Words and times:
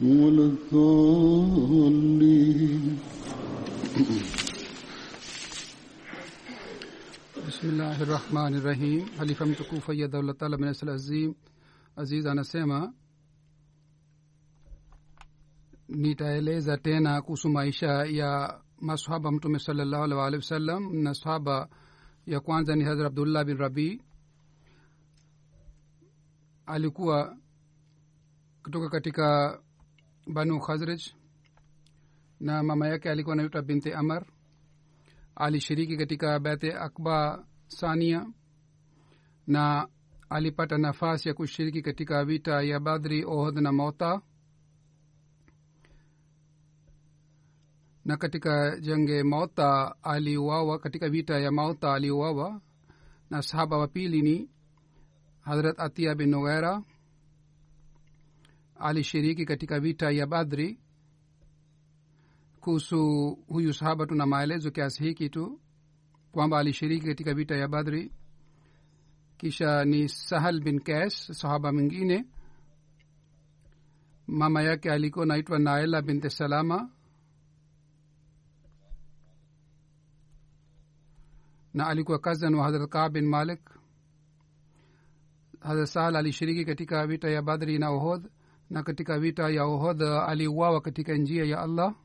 ولا 0.00 0.44
الضالين 0.52 2.20
bismillahi 7.46 8.04
rahmani 8.04 8.60
rahim 8.60 9.06
halifa 9.18 9.46
mtukufu 9.46 9.92
ayadhaullah 9.92 10.36
taala 10.36 10.56
binasl 10.56 10.88
azim 10.88 11.34
aziz 11.96 12.26
anasema 12.26 12.92
nitaeleza 15.88 16.76
tena 16.76 17.22
kuhusu 17.22 17.48
maisha 17.48 17.86
ya 18.04 18.60
masahaba 18.80 19.30
mtume 19.32 19.58
salallahu 19.58 20.04
alih 20.04 20.16
waalihi 20.16 20.36
wasallam 20.42 21.02
na 21.02 21.14
sahaba 21.14 21.68
ya 22.26 22.40
kwanza 22.40 22.76
ni 22.76 22.84
hazrat 22.84 23.06
abdullah 23.06 23.44
bin 23.44 23.56
rabi 23.56 24.02
alikuwa 26.66 27.36
kutoka 28.62 28.88
katika 28.88 29.58
banu 30.27 30.59
khazraj 30.59 31.01
na 32.39 32.63
mama 32.63 32.87
yake 32.87 33.09
alikuwa 33.09 33.33
anaitwa 33.33 33.61
binti 33.61 33.93
amar. 33.93 34.25
Alishiriki 35.35 35.97
katika 35.97 36.39
bete 36.39 36.73
akba 36.73 37.45
sania 37.67 38.25
na 39.47 39.87
alipata 40.29 40.77
nafasi 40.77 41.27
ya 41.27 41.33
kushiriki 41.33 41.81
katika 41.81 42.25
vita 42.25 42.61
ya 42.61 42.79
badri 42.79 43.25
ohd 43.25 43.57
na 43.57 43.71
mota 43.71 44.21
na 48.05 48.17
katika 48.17 48.79
jenge 48.79 49.23
mauta 49.23 49.95
aliuawa 50.03 50.79
katika 50.79 51.09
vita 51.09 51.39
ya 51.39 51.51
mauta 51.51 51.93
aliuawa. 51.93 52.61
Na 53.29 53.41
sahaba 53.41 53.77
wa 53.77 53.87
pili 53.87 54.21
ni 54.21 54.49
hadrat 55.41 55.79
atia 55.79 56.15
bin 56.15 56.29
nugaira 56.29 56.83
alishiriki 58.87 59.45
katika 59.45 59.79
vita 59.79 60.11
ya 60.11 60.27
badri 60.27 60.79
kuhusu 62.59 63.29
huyu 63.47 63.73
sahaba 63.73 64.05
tuna 64.05 64.25
maelezo 64.25 64.71
kiasi 64.71 65.03
hiki 65.03 65.29
tu 65.29 65.61
kwamba 66.31 66.59
alishiriki 66.59 67.05
katika 67.05 67.33
vita 67.33 67.55
ya 67.55 67.67
badri 67.67 68.11
kisha 69.37 69.85
ni 69.85 70.09
sahal 70.09 70.59
bin 70.61 70.79
kes 70.79 71.27
sahaba 71.27 71.71
mwingine 71.73 72.25
mama 74.27 74.61
yake 74.63 74.91
alikuwa 74.91 75.25
naitwa 75.25 75.59
naila 75.59 76.01
binte 76.01 76.29
salama 76.29 76.89
na 81.73 81.87
alikuwa 81.87 82.19
kazan 82.19 82.55
wa 82.55 82.63
hadrat 82.63 82.89
kaa 82.89 83.09
bin 83.09 83.25
malik 83.27 83.61
hadrat 85.59 85.87
sahal 85.87 86.15
alishiriki 86.15 86.65
katika 86.65 87.07
vita 87.07 87.29
ya 87.29 87.41
badri 87.41 87.79
na 87.79 87.89
ohod 87.89 88.29
na 88.69 88.83
katika 88.83 89.19
vita 89.19 89.49
ya 89.49 89.63
ohodha 89.65 90.27
aliuawa 90.27 90.81
katika 90.81 91.13
njia 91.13 91.45
ya 91.45 91.59
allah. 91.61 91.95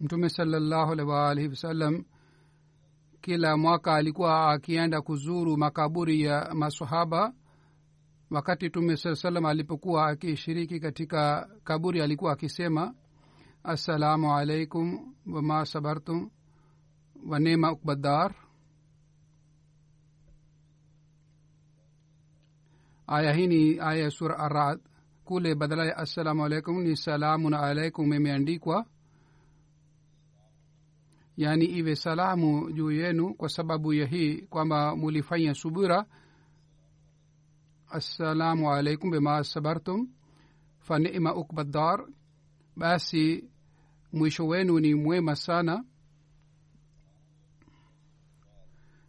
Mtume 0.00 0.28
salallahu 0.28 0.92
alaihi 0.92 1.48
wasallam 1.48 2.04
kila 3.20 3.56
mwaka 3.56 3.94
alikuwa 3.94 4.50
akienda 4.52 5.00
kuzuru 5.02 5.56
makaburi 5.56 6.22
ya 6.22 6.54
masahaba 6.54 7.32
wakati 8.30 8.70
tume 8.70 8.96
saa 8.96 9.14
salam 9.14 9.46
alipokuwa 9.46 10.06
akishiriki 10.06 10.80
katika 10.80 11.48
kaburi 11.64 12.02
alikuwa 12.02 12.32
akisema 12.32 12.94
assalamu 13.62 14.34
alaikum 14.36 15.14
wama 15.26 15.66
sabartum 15.66 16.30
wanema 17.28 17.72
ukbadar 17.72 18.34
ni 23.08 23.78
aya 23.80 24.02
ya 24.02 24.10
sura 24.10 24.38
arad 24.38 24.80
kule 25.24 25.54
badala 25.54 25.84
ya 25.86 25.96
assalamu 25.96 26.44
alaikum 26.44 26.82
ni 26.82 26.96
salamun 26.96 27.54
alaikum 27.54 28.12
imeandikwa 28.12 28.86
yaani 31.36 31.64
iwe 31.64 31.96
salamu 31.96 32.72
juu 32.72 32.90
yenu 32.90 33.34
kwa 33.34 33.48
sababu 33.48 33.92
ya 33.92 34.06
hii 34.06 34.42
kwamba 34.42 34.96
mulifanya 34.96 35.54
subira 35.54 36.06
assalamu 37.88 38.72
alaikum 38.72 39.10
bima 39.10 39.44
sabartum 39.44 40.08
fa 40.78 40.98
nima 40.98 41.34
ukbadar 41.34 42.06
basi 42.76 43.50
mwisho 44.12 44.46
wenu 44.46 44.80
ni 44.80 44.94
mwema 44.94 45.36
sana 45.36 45.84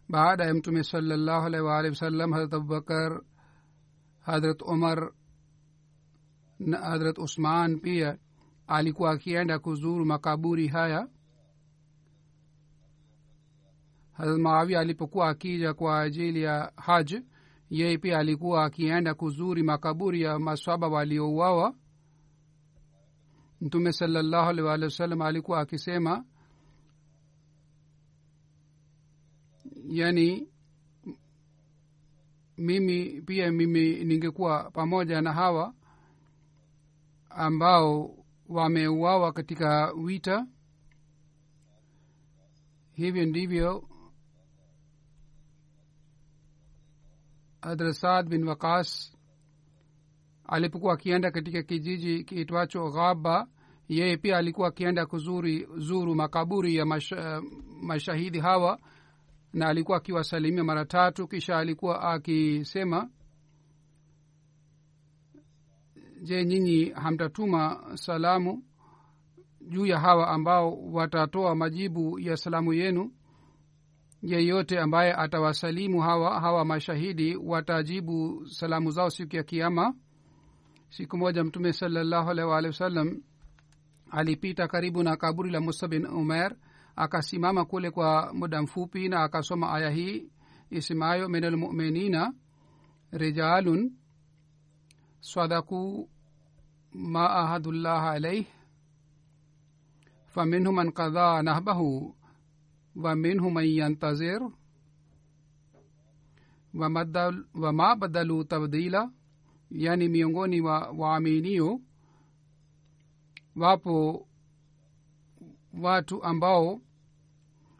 baada 0.08 0.44
ya 0.44 0.54
mtume 0.54 0.84
salallahu 0.84 1.46
alaihi 1.46 1.66
waalihi 1.66 1.90
wasallam 1.94 2.32
harat 2.32 2.54
abubakar 2.54 3.22
hadrat 4.26 4.62
umar 4.62 5.12
na 6.58 6.78
hadrat 6.78 7.18
usman 7.18 7.80
pia 7.80 8.18
alikuwa 8.66 9.10
akienda 9.10 9.58
kuzuru 9.58 10.04
makaburi 10.06 10.68
haya. 10.68 11.08
Hazrat 14.12 14.38
maawia 14.38 14.80
alipokuwa 14.80 15.28
akija 15.28 15.74
kwa 15.74 16.00
ajili 16.00 16.42
ya 16.42 16.72
haj 16.76 17.12
yeye 17.70 17.98
pia 17.98 18.18
alikuwa 18.18 18.64
akienda 18.64 19.14
kuzuri 19.14 19.62
makaburi 19.62 20.22
ya 20.22 20.38
maswaba 20.38 20.88
waliouawa. 20.88 21.74
Mtume 23.60 23.92
salallahu 23.92 24.48
alih 24.50 24.64
walih 24.64 24.84
wasallam 24.84 25.22
alikuwa 25.22 25.60
akisema 25.60 26.24
yani 29.88 30.48
mimi 32.58 33.22
pia 33.22 33.52
mimi 33.52 34.04
ningekuwa 34.04 34.70
pamoja 34.70 35.20
na 35.20 35.32
hawa 35.32 35.74
ambao 37.30 38.16
wameuawa 38.48 39.32
katika 39.32 39.92
wita 39.92 40.46
hivyo 42.92 43.26
ndivyo 43.26 43.88
adrasad 47.60 48.28
bin 48.28 48.48
wakas 48.48 49.16
alipokuwa 50.44 50.94
akienda 50.94 51.30
katika 51.30 51.62
kijiji 51.62 52.24
kiitwacho 52.24 52.90
ghaba 52.90 53.48
yeye 53.88 54.16
pia 54.16 54.36
alikuwa 54.38 54.68
akienda 54.68 55.06
kuzuri 55.06 55.68
zuru 55.76 56.14
makaburi 56.14 56.76
ya 56.76 56.86
masha, 56.86 57.42
mashahidi 57.82 58.40
hawa 58.40 58.78
na 59.56 59.66
alikuwa 59.68 59.96
akiwasalimia 59.98 60.64
mara 60.64 60.84
tatu 60.84 61.28
kisha 61.28 61.58
alikuwa 61.58 62.02
akisema 62.12 63.10
je 66.22 66.44
nyinyi 66.44 66.84
hamtatuma 66.90 67.82
salamu 67.94 68.64
juu 69.68 69.86
ya 69.86 70.00
hawa 70.00 70.28
ambao 70.28 70.78
watatoa 70.92 71.54
majibu 71.54 72.18
ya 72.18 72.36
salamu 72.36 72.72
yenu? 72.72 73.12
Yeyote 74.22 74.80
ambaye 74.80 75.14
atawasalimu 75.14 76.00
hawa 76.00 76.40
hawa 76.40 76.64
mashahidi 76.64 77.36
watajibu 77.36 78.46
salamu 78.48 78.90
zao 78.90 79.10
siku 79.10 79.36
ya 79.36 79.42
kiama 79.42 79.94
siku 80.90 81.16
moja 81.18 81.44
mtume 81.44 81.72
salallahu 81.72 82.30
alaihi 82.30 82.50
waalihi 82.50 82.70
wasallam 82.70 83.22
alipita 84.10 84.68
karibu 84.68 85.02
na 85.02 85.16
kaburi 85.16 85.50
la 85.50 85.60
musa 85.60 85.88
bin 85.88 86.06
umer 86.06 86.56
akasimama 86.96 87.64
kule 87.64 87.90
kwa 87.90 88.34
muda 88.34 88.62
mfupi 88.62 89.08
na 89.08 89.22
akasoma 89.22 89.72
aya 89.72 89.90
hii 89.90 90.30
isemayo 90.70 91.28
min 91.28 91.44
almuminina 91.44 92.34
rijalun 93.12 93.92
sadakuu 95.20 96.10
ma 96.92 97.30
ahadullah 97.30 98.04
alaih 98.04 98.46
faminhu 100.26 100.72
man 100.72 100.92
kadhaa 100.92 101.42
nahbahu 101.42 102.16
waminhu 102.96 103.50
man 103.50 103.66
yantazir 103.68 104.40
wama 107.54 107.96
badalu 107.96 108.44
tabdila 108.44 109.10
yani 109.70 110.08
miongoni 110.08 110.60
mwa 110.60 110.88
waaminio 110.90 111.80
wapo 113.56 114.26
watu 115.80 116.22
ambao 116.22 116.80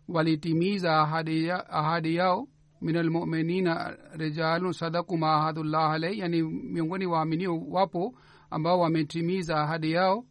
walitimiza 0.09 1.01
ahadi, 1.01 1.51
ahadi 1.51 2.15
yao. 2.15 2.49
Min 2.81 2.97
almuminina 2.97 3.97
rijalun 4.13 4.73
sadaku 4.73 5.17
ma 5.19 5.35
ahadullah 5.37 5.91
alai 5.93 6.19
yani 6.19 6.43
miongoni 6.43 7.07
waaminio 7.07 7.59
wapo 7.69 8.15
ambao 8.51 8.81
wametimiza 8.81 9.61
ahadi 9.63 9.93
yao. 9.93 10.25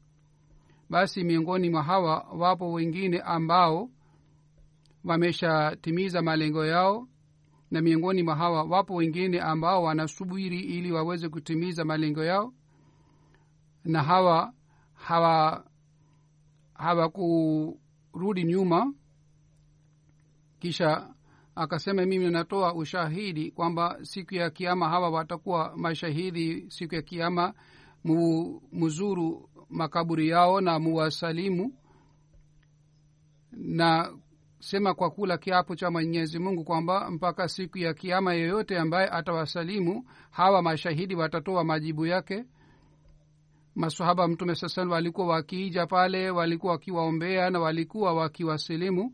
Basi 0.90 1.24
miongoni 1.24 1.70
mwa 1.70 1.84
hawa 1.84 2.28
wapo 2.38 2.72
wengine 2.72 3.20
ambao 3.20 3.90
wameshatimiza 5.04 6.22
malengo 6.22 6.66
yao. 6.66 7.08
Na 7.72 7.82
miongoni 7.82 8.24
mwa 8.24 8.36
hawa 8.36 8.64
wapo 8.64 8.96
wengine 8.96 9.40
ambao 9.42 9.84
wanasubiri 9.84 10.60
ili 10.60 10.92
waweze 10.92 11.30
kutimiza 11.30 11.86
malengo 11.86 12.24
yao. 12.24 12.54
Na 13.84 14.04
hawa 14.04 14.54
hawa 14.94 15.66
hawakurudi 16.74 18.44
nyuma 18.44 18.94
kisha 20.60 21.14
akasema 21.56 22.06
mimi 22.06 22.30
natoa 22.30 22.74
ushahidi 22.74 23.52
kwamba 23.52 23.98
siku 24.02 24.36
ya 24.36 24.50
kiama 24.50 24.90
hawa 24.90 25.10
watakuwa 25.10 25.74
mashahidi 25.78 26.66
siku 26.72 26.96
ya 26.96 27.02
kiama 27.02 27.54
mu, 28.04 28.62
muzuru 28.72 29.50
makaburi 29.70 30.30
yao 30.30 30.62
na 30.62 30.80
muwasalimu. 30.80 31.74
Na 33.52 34.14
sema 34.60 34.94
kwa 34.94 35.10
kula 35.12 35.38
kiapo 35.38 35.76
cha 35.76 35.92
mwenyezi 35.92 36.40
mungu 36.40 36.64
kwamba 36.64 37.12
mpaka 37.12 37.48
siku 37.48 37.78
ya 37.78 37.94
kiama 37.94 38.34
yeyote 38.34 38.78
ambaye 38.80 39.10
atawasalimu 39.10 40.06
hawa 40.32 40.62
mashahidi 40.62 41.16
watatoa 41.16 41.64
majibu 41.64 42.06
yake. 42.06 42.46
Masahaba 43.76 44.28
mtume 44.28 44.56
sasan 44.56 44.88
walikuwa 44.90 45.28
wakiija 45.28 45.88
pale 45.88 46.30
walikuwa 46.30 46.74
wakiwaombea 46.74 47.50
na 47.50 47.60
walikuwa 47.60 48.14
wakiwasilimu 48.14 49.14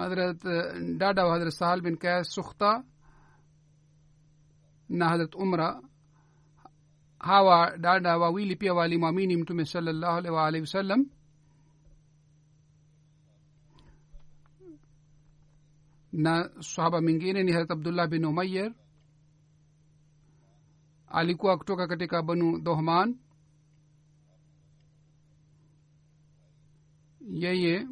hadrat 0.00 0.40
dada 1.00 1.22
wa 1.26 1.32
hadrat 1.34 1.52
sahal 1.60 1.80
bin 1.86 1.96
kas 2.02 2.24
sukhta 2.36 2.70
na 4.98 5.04
hadrat 5.10 5.34
umra 5.44 5.68
hawa 7.28 7.58
dada 7.84 8.18
wawili 8.18 8.56
pia 8.56 8.74
walimwamini 8.74 9.36
mtume 9.36 9.64
salallahu 9.64 10.16
alaihi 10.18 10.34
waalihi 10.36 10.60
wasallam 10.68 11.00
na 16.12 16.50
sahaba 16.60 17.00
mwingine 17.00 17.42
ni 17.42 17.52
harat 17.52 17.70
abdullah 17.70 18.08
bin 18.08 18.24
umayer 18.24 18.74
alikuwa 21.08 21.58
kutoka 21.58 21.86
katika 21.86 22.22
banu 22.22 22.58
dohman 22.60 23.18
yeye 27.30 27.86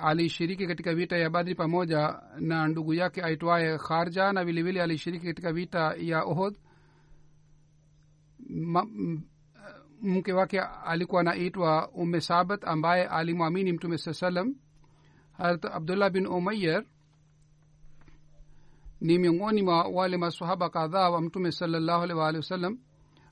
alishiriki 0.00 0.66
katika 0.66 0.94
vita 0.94 1.16
ya 1.16 1.30
badri 1.30 1.54
pamoja 1.54 2.20
na 2.40 2.68
ndugu 2.68 2.94
yake 2.94 3.22
aitwaye 3.22 3.78
kharja 3.78 4.32
na 4.32 4.44
vilevile 4.44 4.82
alishiriki 4.82 5.26
katika 5.26 5.52
vita 5.52 5.94
ya 5.98 6.22
ohod 6.24 6.58
mke 10.02 10.32
wake 10.32 10.60
alikuwa 10.60 11.20
anaitwa 11.20 11.90
umme 11.90 12.20
sabat 12.20 12.64
ambaye 12.64 13.04
alimwamini 13.06 13.72
mtume 13.72 13.98
saa 13.98 14.12
salam 14.12 14.54
harat 15.32 15.64
abdullah 15.64 16.10
bin 16.10 16.26
umayer 16.26 16.84
ni 19.00 19.18
miongoni 19.18 19.62
mwa 19.62 19.82
wale 19.82 20.16
masahaba 20.16 20.70
kadhaa 20.70 21.10
wa 21.10 21.20
mtume 21.20 21.52
salallahu 21.52 22.02
alih 22.02 22.16
waalihi 22.16 22.36
wasallam 22.40 22.78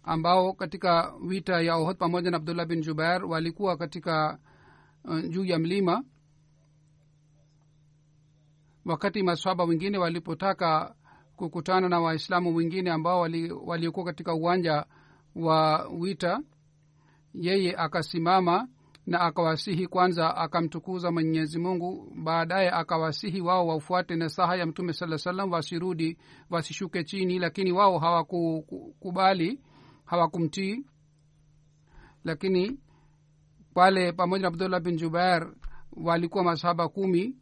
ambao 0.03 0.53
katika 0.53 1.15
vita 1.27 1.61
ya 1.61 1.77
ohod 1.77 1.97
pamoja 1.97 2.31
na 2.31 2.37
abdullah 2.37 2.67
bin 2.67 2.81
jubair 2.81 3.25
walikuwa 3.25 3.77
katika 3.77 4.39
uh, 5.05 5.21
juu 5.29 5.45
ya 5.45 5.59
mlima 5.59 6.05
wakati 8.87 9.23
maswaba 9.23 9.65
wengine 9.65 9.99
walipotaka 9.99 10.94
kukutana 11.37 11.88
na 11.88 12.00
waislamu 12.00 12.56
wengine 12.56 12.91
ambao 12.91 13.21
waliokuwa 13.21 13.67
wali 13.67 13.93
katika 14.05 14.35
uwanja 14.35 14.87
wa 15.35 15.88
wita 15.88 16.41
yeye 17.35 17.77
akasimama 17.77 18.69
na 19.06 19.21
akawasihi 19.21 19.87
kwanza 19.87 20.37
akamtukuza 20.37 21.11
mwenyezi 21.12 21.59
mungu 21.59 22.12
baadaye 22.25 22.71
akawasihi 22.71 23.41
wao 23.41 23.67
wafuate 23.67 24.17
nasaha 24.17 24.56
ya 24.56 24.67
mtume 24.67 24.93
saa 24.93 25.19
salam 25.19 25.53
wasirudi 25.53 26.19
wasishuke 26.50 27.05
chini 27.05 27.39
lakini 27.39 27.73
wao 27.73 27.99
hawakukubali 27.99 29.61
hawakumtii. 30.05 30.85
Lakini 32.25 32.79
pale 33.75 34.13
pamoja 34.13 34.43
na 34.43 34.49
abdullah 34.49 34.81
bin 34.81 34.96
jubair 34.96 35.53
walikuwa 35.93 36.44
masahaba 36.44 36.89
kumi 36.89 37.37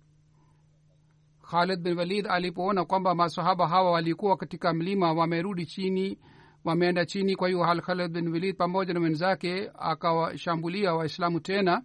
khalid 1.55 1.81
bin 1.83 1.97
walid 1.99 2.27
alipoona 2.27 2.85
kwamba 2.85 3.15
masahaba 3.15 3.69
hawa 3.69 3.91
walikuwa 3.91 4.37
katika 4.37 4.75
mlima 4.75 5.13
wamerudi 5.13 5.67
chini 5.67 6.19
wameenda 6.65 7.07
chini. 7.07 7.37
Kwa 7.37 7.49
hiyo 7.49 7.63
hal 7.65 7.81
khalid 7.81 8.13
bin 8.13 8.29
walid 8.29 8.57
pamoja 8.57 8.95
na 8.95 9.01
wenzake 9.01 9.71
akawashambulia 9.79 10.95
waislamu 10.95 11.41
tena 11.41 11.83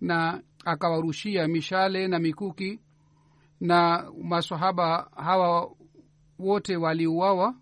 na 0.00 0.42
akawarushia 0.64 1.48
mishale 1.48 2.08
na 2.08 2.18
mikuki 2.18 2.80
na 3.60 4.10
masahaba 4.22 5.10
hawa 5.16 5.74
wote 6.38 6.76
waliuawa. 6.76 7.54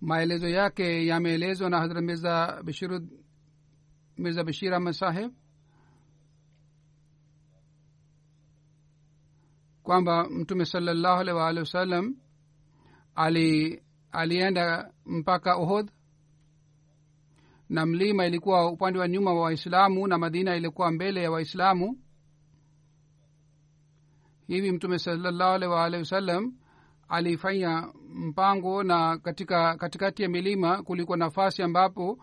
Maelezo 0.00 0.48
yake 0.48 1.06
yameelezwa 1.06 1.70
na 1.70 1.88
bashir 2.62 3.00
mirza 4.18 4.44
bashir 4.44 4.74
ahmad 4.74 4.92
saheb 4.94 5.32
kwamba 9.86 10.28
mtume 10.30 10.64
salallahu 10.64 11.20
alaihi 11.20 11.38
waalihi 11.40 11.60
wasallam 11.60 12.16
ali 13.14 13.82
alienda 14.12 14.90
mpaka 15.06 15.56
ohod 15.56 15.90
na 17.68 17.86
mlima 17.86 18.26
ilikuwa 18.26 18.70
upande 18.70 18.98
wa 18.98 19.08
nyuma 19.08 19.34
wa 19.34 19.40
waislamu 19.40 20.06
na 20.06 20.18
madina 20.18 20.56
ilikuwa 20.56 20.90
mbele 20.90 21.22
ya 21.22 21.30
waislamu. 21.30 21.98
Hivi 24.46 24.72
mtume 24.72 24.98
salallahu 24.98 25.52
alaihi 25.54 25.74
waalihi 25.74 26.00
wasallam 26.02 26.52
alifanya 27.08 27.88
mpango 28.14 28.82
na 28.82 29.18
katika 29.18 29.76
katikati 29.76 30.22
ya 30.22 30.28
milima 30.28 30.82
kulikuwa 30.82 31.16
nafasi 31.18 31.62
ambapo 31.62 32.18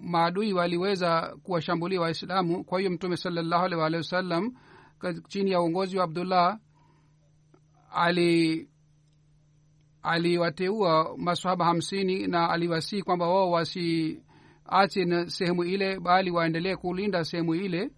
maadui 0.00 0.52
waliweza 0.52 1.36
kuwashambulia 1.42 2.00
waislamu. 2.00 2.64
Kwa 2.64 2.78
hiyo 2.78 2.90
mtume 2.90 3.16
salallahu 3.16 3.64
alaihi 3.64 3.80
waalihi 3.80 3.98
wasallam 4.02 4.52
chini 5.12 5.50
ya 5.50 5.60
uongozi 5.60 5.96
wa 5.98 6.04
abdullah 6.04 6.58
ali 7.92 8.68
masahaba 11.16 11.64
hamsini 11.64 12.26
na 12.26 12.50
aliwasii 12.50 13.02
kwamba 13.02 13.28
wao 13.28 13.50
wasiache 13.50 15.26
sehemu 15.26 15.64
ile 15.64 16.00
bali 16.00 16.30
waendelee 16.30 16.76
kulinda 16.76 17.24
sehemu 17.24 17.54
ile. 17.54 17.90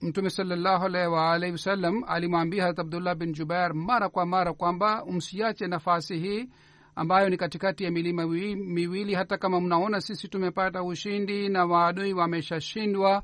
Mtume 0.00 0.30
salallahu 0.30 0.84
alaihi 0.84 1.08
waalihi 1.08 1.52
wasallam 1.52 2.04
alimwambia 2.06 2.62
harat 2.62 2.78
abdullah 2.78 3.14
bin 3.14 3.32
jubair 3.32 3.74
mara 3.74 4.08
kwa 4.08 4.26
mara 4.26 4.52
kwamba 4.52 5.06
msiache 5.06 5.66
nafasi 5.66 6.18
hii 6.18 6.48
ambayo 6.96 7.28
ni 7.28 7.36
katikati 7.36 7.84
ya 7.84 7.90
milima 7.90 8.26
miwili. 8.26 9.14
Hata 9.14 9.38
kama 9.38 9.60
mnaona 9.60 10.00
sisi 10.00 10.28
tumepata 10.28 10.82
ushindi 10.82 11.48
na 11.48 11.66
maadui 11.66 12.12
wameshashindwa 12.12 13.22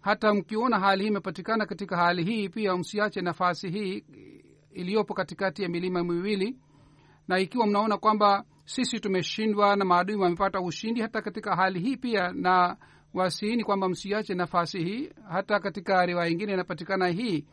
hata 0.00 0.34
mkiona 0.34 0.78
hali 0.80 1.02
hii 1.02 1.08
imepatikana 1.08 1.66
katika 1.66 1.96
hali 1.96 2.24
hii 2.24 2.48
pia 2.48 2.76
msiache 2.76 3.20
nafasi 3.20 3.70
hii 3.70 4.04
iliyopo 4.72 5.14
katikati 5.14 5.62
ya 5.62 5.68
milima 5.68 6.04
miwili. 6.04 6.56
Na 7.28 7.38
ikiwa 7.38 7.66
mnaona 7.66 7.98
kwamba 7.98 8.44
sisi 8.64 9.00
tumeshindwa 9.00 9.76
na 9.76 9.84
maadui 9.84 10.16
wamepata 10.16 10.60
ushindi 10.60 11.00
hata 11.00 11.22
katika 11.22 11.56
hali 11.56 11.80
hii 11.80 11.96
pia 11.96 12.32
na 12.32 12.76
wasiini 13.14 13.64
kwamba 13.64 13.88
msiache 13.88 14.34
nafasi 14.34 14.84
hii 14.84 15.10
hata 15.30 15.60
katika 15.60 16.06
riwaya 16.06 16.30
ingine 16.30 16.52
inapatikana 16.52 17.08
hii 17.08 17.44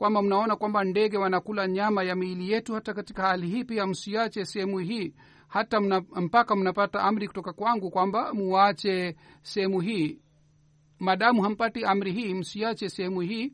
kwamba 0.00 0.22
mnaona 0.22 0.56
kwamba 0.56 0.84
ndege 0.84 1.16
wanakula 1.18 1.68
nyama 1.68 2.02
ya 2.02 2.16
miili 2.16 2.52
yetu 2.52 2.74
hata 2.74 2.94
katika 2.94 3.22
hali 3.22 3.48
hii 3.48 3.64
pia 3.64 3.86
msiache 3.86 4.44
sehemu 4.44 4.78
hii. 4.78 5.14
Hata 5.48 5.80
mna, 5.80 6.00
mpaka 6.00 6.56
mnapata 6.56 7.00
amri 7.02 7.26
kutoka 7.28 7.52
kwangu 7.52 7.90
kwamba 7.90 8.34
muache 8.34 9.16
sehemu 9.42 9.80
hii. 9.80 10.20
Madamu 10.98 11.42
hampati 11.42 11.84
amri 11.84 12.12
hii 12.12 12.34
msiache 12.34 12.88
sehemu 12.88 13.20
hii. 13.20 13.52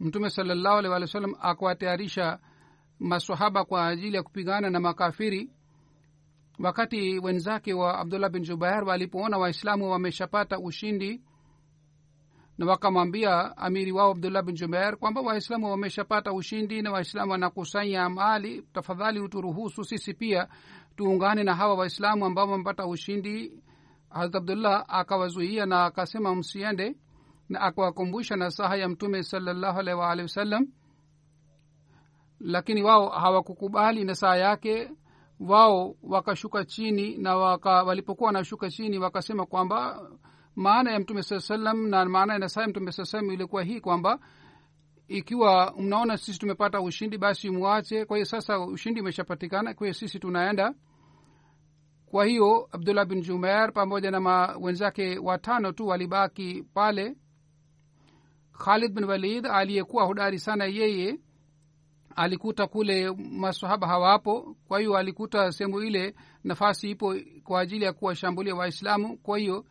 Mtume 0.00 0.30
salallahu 0.30 0.76
alih 0.78 0.90
walih 0.90 1.06
wa 1.08 1.12
sallam 1.12 1.34
akawatayarisha 1.40 2.38
masahaba 2.98 3.64
kwa 3.64 3.86
ajili 3.88 4.16
ya 4.16 4.22
kupigana 4.22 4.70
na 4.70 4.80
makafiri 4.80 5.50
wakati 6.58 7.18
wenzake 7.18 7.72
wa 7.74 7.98
abdullah 7.98 8.30
bin 8.30 8.42
jubair 8.42 8.84
walipoona 8.84 9.38
waislamu 9.38 9.90
wameshapata 9.90 10.58
ushindi 10.58 11.22
na 12.58 12.66
wakamwambia 12.66 13.56
amiri 13.56 13.92
wao 13.92 14.10
abdullah 14.10 14.42
bin 14.44 14.54
jubair 14.54 14.96
kwamba 14.96 15.20
waislamu 15.20 15.70
wameshapata 15.70 16.32
ushindi 16.32 16.82
na 16.82 16.92
waislamu 16.92 17.32
wanakusanya 17.32 18.08
mali 18.08 18.62
tafadhali 18.72 19.20
uturuhusu 19.20 19.84
sisi 19.84 20.14
pia 20.14 20.48
tuungane 20.96 21.44
na 21.44 21.54
hawa 21.54 21.74
waislamu 21.74 22.24
ambao 22.26 22.48
wamepata 22.50 22.86
ushindi. 22.86 23.62
Harat 24.10 24.34
abdullah 24.34 24.84
akawazuia 24.88 25.66
na 25.66 25.84
akasema 25.84 26.34
msiende 26.34 26.96
na 27.48 27.60
akawakumbusha 27.60 28.36
nasaha 28.36 28.76
ya 28.76 28.88
mtume 28.88 29.22
salallahu 29.22 29.78
alaihi 29.80 30.00
waalihi 30.00 30.22
wasallam. 30.22 30.66
Lakini 32.40 32.82
wao 32.82 33.08
hawakukubali 33.08 34.04
nasaha 34.04 34.36
yake 34.36 34.90
wao 35.48 35.96
wakashuka 36.02 36.64
chini 36.64 37.16
na 37.18 37.36
waka, 37.36 37.82
walipokuwa 37.82 38.26
wanashuka 38.26 38.70
chini 38.70 38.98
wakasema 38.98 39.46
kwamba 39.46 40.10
maana 40.56 40.92
ya 40.92 41.00
mtume 41.00 41.22
saa 41.22 41.40
salam 41.40 41.88
na 41.88 42.04
maana 42.04 42.32
ya 42.32 42.38
nasaa 42.38 42.62
ya 42.62 42.68
mtume 42.68 42.92
saa 42.92 43.04
salam 43.04 43.30
ilikuwa 43.30 43.62
hii 43.62 43.80
kwamba 43.80 44.18
ikiwa 45.08 45.74
mnaona 45.78 46.16
sisi 46.18 46.38
tumepata 46.38 46.80
ushindi 46.80 47.18
basi 47.18 47.50
mwache. 47.50 48.04
Kwa 48.04 48.16
hiyo 48.16 48.24
sasa 48.26 48.60
ushindi 48.60 49.00
umeshapatikana 49.00 49.74
kwa 49.74 49.86
hiyo 49.86 49.94
sisi 49.94 50.18
tunaenda. 50.18 50.74
Kwa 52.06 52.24
hiyo 52.24 52.68
abdullah 52.72 53.06
bin 53.06 53.22
jumair 53.22 53.72
pamoja 53.72 54.10
na 54.10 54.56
wenzake 54.60 55.18
watano 55.18 55.72
tu 55.72 55.86
walibaki 55.86 56.64
pale. 56.74 57.16
Khalid 58.64 58.92
bin 58.92 59.04
walid 59.04 59.46
aliyekuwa 59.46 60.04
hodari 60.04 60.38
sana 60.38 60.64
yeye 60.64 61.18
alikuta 62.16 62.66
kule 62.66 63.10
masahaba 63.12 63.86
hawapo 63.86 64.56
kwa 64.68 64.78
hiyo 64.78 64.96
alikuta 64.96 65.52
sehemu 65.52 65.80
ile 65.80 66.14
nafasi 66.44 66.90
ipo 66.90 67.14
kwa 67.44 67.60
ajili 67.60 67.84
ya 67.84 67.92
kuwashambulia 67.92 68.54
waislamu. 68.54 69.18
Kwa 69.18 69.38
hiyo 69.38 69.64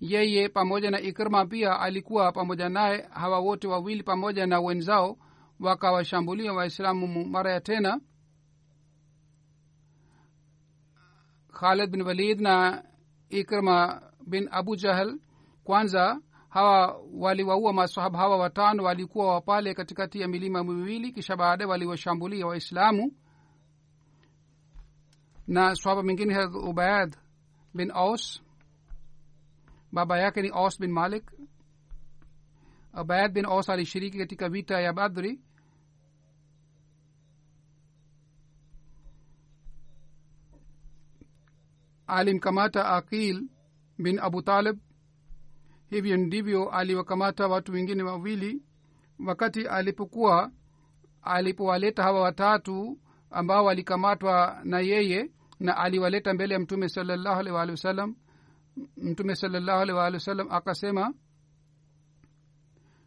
yeye 0.00 0.48
pamoja 0.48 0.90
na 0.90 1.00
ikrma 1.00 1.46
pia 1.46 1.80
alikuwa 1.80 2.32
pamoja 2.32 2.68
naye 2.68 3.08
hawa 3.10 3.38
wote 3.38 3.68
wawili 3.68 4.02
pamoja 4.02 4.46
na 4.46 4.60
wenzao 4.60 5.18
wakawashambulia 5.60 6.52
waislamu 6.52 7.24
mara 7.24 7.52
ya 7.52 7.60
tena. 7.60 8.00
Khalid 11.60 11.90
bin 11.90 12.02
walid 12.02 12.40
na 12.40 12.84
ikrima 13.28 14.02
bin 14.26 14.48
abu 14.50 14.76
jahal 14.76 15.18
kwanza 15.64 16.20
hawa 16.48 17.00
waliwaua 17.12 17.72
masahaba 17.72 18.18
hawa 18.18 18.36
watano 18.36 18.82
walikuwa 18.82 19.34
wapale 19.34 19.74
katikati 19.74 20.20
ya 20.20 20.28
milima 20.28 20.64
miwili 20.64 21.12
kisha 21.12 21.36
baadaye 21.36 21.70
waliwashambulia 21.70 22.46
waislamu 22.46 23.12
na 25.46 25.74
swaba 25.74 26.02
mwingine 26.02 26.34
harat 26.34 26.54
ubayad 26.54 27.16
bin 27.74 27.90
aus. 27.90 28.42
Baba 29.92 30.18
yake 30.18 30.42
ni 30.42 30.48
aus 30.48 30.80
bin 30.80 30.92
malik. 30.92 31.30
Ubayad 33.00 33.32
bin 33.32 33.44
aus 33.46 33.68
alishiriki 33.70 34.18
katika 34.18 34.48
vita 34.48 34.80
ya 34.80 34.92
badri 34.92 35.40
alimkamata 42.06 42.84
aqil 42.96 43.48
bin 43.98 44.18
abu 44.18 44.42
talib 44.42 44.78
hivyo 45.90 46.16
ndivyo 46.16 46.70
aliwakamata 46.70 47.46
watu 47.48 47.72
wengine 47.72 48.02
wawili 48.02 48.62
wakati 49.26 49.66
alipokuwa 49.66 50.50
alipowaleta 51.22 52.02
hawa 52.02 52.20
watatu 52.20 52.98
ambao 53.30 53.64
walikamatwa 53.64 54.60
na 54.64 54.80
yeye 54.80 55.30
na 55.60 55.76
aliwaleta 55.76 56.34
mbele 56.34 56.54
ya 56.54 56.60
mtume 56.60 56.88
salallahu 56.88 57.40
alih 57.40 57.54
waalihi 57.54 57.72
wasallam. 57.72 58.16
Mtume 58.96 59.34
salallahu 59.34 59.80
alih 59.80 59.94
waalihi 59.96 60.16
wasallam 60.16 60.46
akasema 60.50 61.14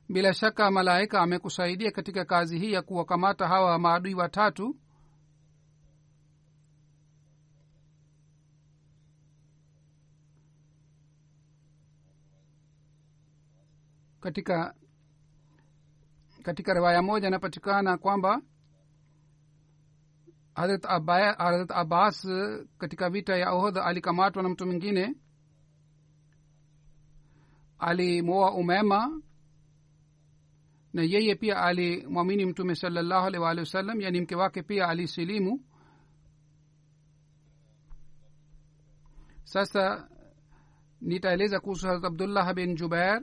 bila 0.10 0.34
shaka 0.34 0.72
malaika 0.72 1.22
amekusaidia 1.22 1.92
katika 1.92 2.26
kazi 2.26 2.60
hii 2.60 2.72
ya 2.72 2.82
kuwakamata 2.82 3.48
hawa 3.48 3.80
maadui 3.80 4.14
watatu 4.16 4.76
katika 14.22 14.76
katika 16.44 16.74
riwaya 16.74 17.02
moja 17.02 17.28
inapatikana 17.28 17.98
kwamba 17.98 18.42
harat 20.54 21.72
abbas 21.72 22.28
katika 22.78 23.10
vita 23.10 23.38
ya 23.38 23.52
ohd 23.52 23.78
alikamatwa 23.78 24.44
na 24.44 24.50
mtu 24.50 24.66
mwingine. 24.66 25.16
Alimwoa 27.80 28.52
umema 28.54 29.22
na 30.94 31.02
yeye 31.02 31.36
pia 31.36 31.58
alimwamini 31.62 32.46
mtume 32.46 32.76
salallahu 32.76 33.26
alih 33.28 33.42
waalihi 33.42 33.60
wasallam 33.66 34.02
yani 34.02 34.22
mke 34.22 34.36
wake 34.36 34.64
pia 34.64 34.88
alisilimu. 34.88 35.66
Sasa 39.44 40.10
nitaeleza 41.02 41.60
kuhusu 41.60 41.88
harat 41.88 42.06
abdullah 42.06 42.54
bin 42.54 42.76
jubair 42.76 43.22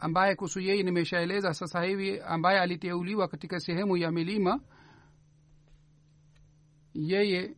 ambaye 0.00 0.34
kuhusu 0.34 0.60
yeye 0.60 0.82
nimeshaeleza 0.82 1.54
sasa 1.54 1.82
hivi 1.82 2.20
ambaye 2.20 2.60
aliteuliwa 2.60 3.28
katika 3.28 3.60
sehemu 3.60 3.96
ya 3.96 4.10
milima 4.10 4.60
yeye 6.94 7.54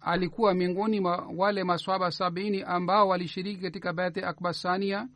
alikuwa 0.00 0.54
miongoni 0.54 1.00
mwa 1.00 1.28
wale 1.36 1.64
maswaba 1.64 2.10
sabini 2.10 2.62
ambao 2.62 3.08
walishiriki 3.08 3.62
katika 3.62 3.92
bethe 3.92 4.24
akbasania 4.24 5.08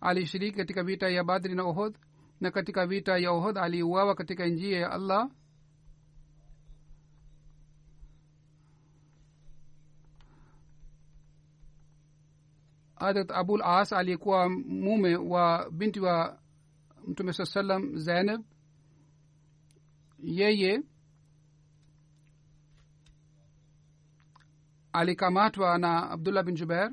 alishiriki 0.00 0.56
katika 0.56 0.82
vita 0.82 1.08
ya 1.08 1.24
badri 1.24 1.54
na 1.54 1.62
ohod 1.62 1.98
na 2.40 2.50
katika 2.50 2.86
vita 2.86 3.18
ya 3.18 3.30
ohod 3.32 3.58
aliuawa 3.58 4.14
katika 4.14 4.46
njia 4.46 4.78
ya 4.80 4.90
allah 4.92 5.30
harat 12.96 13.30
abul 13.30 13.62
as 13.62 13.92
aliyekuwa 13.92 14.48
mume 14.48 15.16
wa 15.16 15.70
binti 15.70 16.00
wa 16.00 16.38
mtume 17.06 17.32
saa 17.32 17.44
salam 17.44 17.96
zainab 17.98 18.42
yeye 20.18 20.82
alikamatwa 24.92 25.78
na 25.78 26.10
abdullah 26.10 26.44
bin 26.44 26.54
jubair. 26.54 26.90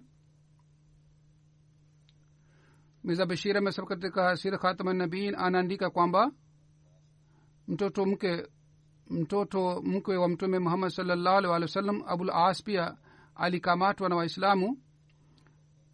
Miza 3.03 3.25
bashir 3.25 3.57
amesema 3.57 3.87
katika 3.87 4.37
sira 4.37 4.57
khatama 4.57 4.93
nabiin 4.93 5.35
anaandika 5.35 5.89
kwamba 5.89 6.31
mtoto 7.67 8.05
mke 8.05 8.47
mtoto 9.09 9.81
mkwe 9.81 10.17
wa 10.17 10.29
mtume 10.29 10.59
muhammad 10.59 10.89
salllahu 10.89 11.37
alih 11.37 11.49
walih 11.51 11.67
wa 11.69 11.73
sallam 11.73 12.03
abul 12.07 12.29
as 12.29 12.63
pia 12.63 12.97
alikamatwa 13.35 14.09
na 14.09 14.15
waislamu 14.15 14.77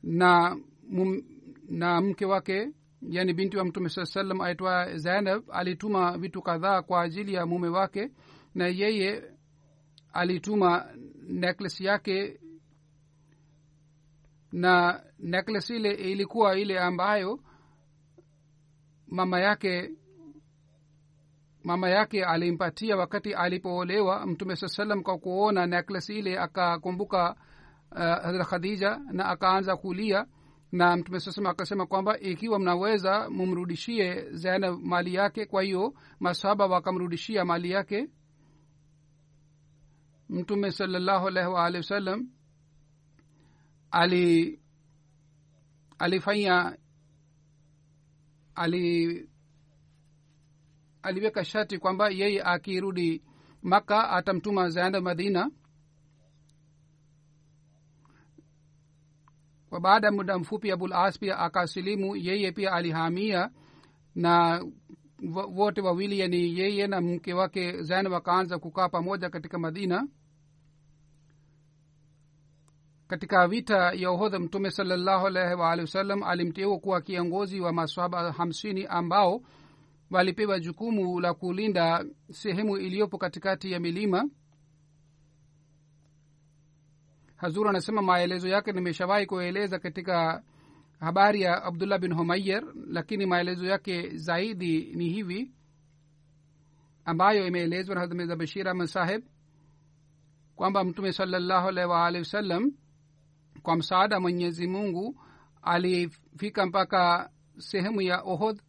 na 0.03 0.58
mum, 0.89 1.22
na 1.70 2.01
mke 2.01 2.25
wake 2.25 2.72
yani 3.01 3.34
binti 3.34 3.58
wa 3.58 3.65
mtume 3.65 3.89
saa 3.89 4.06
salam 4.06 4.41
aitwa 4.41 4.98
zainab 4.98 5.44
alituma 5.51 6.18
vitu 6.18 6.41
kadhaa 6.41 6.82
kwa 6.82 7.01
ajili 7.01 7.34
ya 7.34 7.46
mume 7.46 7.68
wake 7.68 8.12
na 8.56 8.68
yeye 8.68 9.24
alituma 10.13 10.86
necklace 11.27 11.84
yake 11.84 12.39
na 14.51 15.03
necklace 15.20 15.75
ile 15.75 15.91
ilikuwa 15.94 16.60
ile 16.60 16.79
ambayo 16.79 17.39
mama 19.08 19.39
yake 19.39 19.91
mama 21.63 21.89
yake 21.89 22.25
alimpatia 22.25 22.98
wakati 22.98 23.34
alipoolewa 23.34 24.25
mtume 24.25 24.56
saa 24.56 24.68
salam 24.68 25.03
kwa 25.03 25.18
kuona 25.18 25.65
necklace 25.65 26.20
ile 26.20 26.39
akakumbuka 26.39 27.36
uh, 27.91 27.98
hadrat 27.98 28.48
khadija 28.48 29.00
na 29.12 29.25
akaanza 29.25 29.77
kulia. 29.77 30.25
Na 30.72 30.98
mtume 30.98 31.19
saa 31.19 31.50
akasema 31.50 31.86
kwamba 31.86 32.19
ikiwa 32.19 32.60
mnaweza 32.60 33.29
mumrudishie 33.29 34.29
zainab 34.31 34.79
mali 34.84 35.13
yake 35.13 35.46
kwa 35.46 35.63
hiyo 35.63 35.93
masahaba 36.19 36.65
wakamrudishia 36.67 37.46
mali 37.46 37.72
yake. 37.72 38.10
Mtume 40.29 40.72
salallahu 40.72 41.27
alaihi 41.27 41.50
waalihi 41.50 41.77
wasallam 41.77 42.29
ali 43.91 44.60
alifanya 46.00 46.77
ali 48.55 49.29
aliweka 51.01 51.46
shati 51.46 51.77
kwamba 51.79 52.10
yeye 52.10 52.43
akirudi 52.43 53.24
maka 53.62 54.10
atamtuma 54.10 54.69
zaenda 54.69 55.01
madina 55.01 55.51
kwa 59.69 59.79
baada 59.79 60.07
ya 60.07 60.13
muda 60.13 60.38
mfupi 60.39 60.71
abul 60.71 60.93
as 60.93 61.19
pia 61.19 61.39
akasilimu 61.39 62.15
yeye 62.15 62.51
pia 62.51 62.71
alihamia 62.71 63.49
na 64.15 64.65
wote 65.55 65.81
wawili 65.81 66.19
yani 66.19 66.59
yeye 66.59 66.88
na 66.88 67.01
mke 67.01 67.33
wake 67.33 67.83
zainab 67.83 68.11
wakaanza 68.13 68.59
kukaa 68.59 68.89
pamoja 68.89 69.29
katika 69.29 69.59
madina. 69.59 70.07
Katika 73.07 73.47
vita 73.47 73.91
ya 73.93 74.11
uhodha 74.11 74.39
mtume 74.39 74.71
salallahu 74.71 75.27
alaihi 75.27 75.55
waalihi 75.55 75.85
wasallam 75.85 76.23
alimteua 76.23 76.79
kuwa 76.79 77.01
kiongozi 77.01 77.59
wa 77.59 77.73
maswaba 77.73 78.31
hamsini 78.31 78.85
ambao 78.85 79.41
walipewa 80.11 80.59
jukumu 80.59 81.19
la 81.19 81.33
kulinda 81.33 82.05
sehemu 82.31 82.77
iliyopo 82.77 83.17
katikati 83.17 83.71
ya 83.71 83.79
milima 83.79 84.29
hazur 87.39 87.67
anasema 87.69 88.01
maelezo 88.01 88.48
yake 88.48 88.72
nimeshawahi 88.72 89.25
kueleza 89.25 89.79
katika 89.79 90.43
habari 91.00 91.41
ya 91.41 91.63
abdullah 91.63 92.00
bin 92.00 92.13
humayer 92.13 92.63
lakini 92.88 93.25
maelezo 93.25 93.65
yake 93.65 94.10
zaidi 94.17 94.93
ni 94.96 95.10
hivi 95.10 95.51
ambayo 97.05 97.48
imeelezwa 97.48 97.96
na 97.96 98.01
hadmiza 98.01 98.36
bashir 98.36 98.67
ahmad 98.67 98.88
saheb 98.88 99.24
kwamba 100.55 100.84
mtume 100.84 101.13
sallallahu 101.13 101.67
alaihi 101.67 101.89
waalihi 101.91 102.22
wasallam 102.22 102.72
kwa 103.62 103.75
msaada 103.75 104.19
mwenyezi 104.19 104.67
mungu 104.67 105.22
alifika 105.62 106.65
mpaka 106.65 107.29
sehemu 107.58 108.01
ya 108.01 108.22
Ohod 108.22 108.62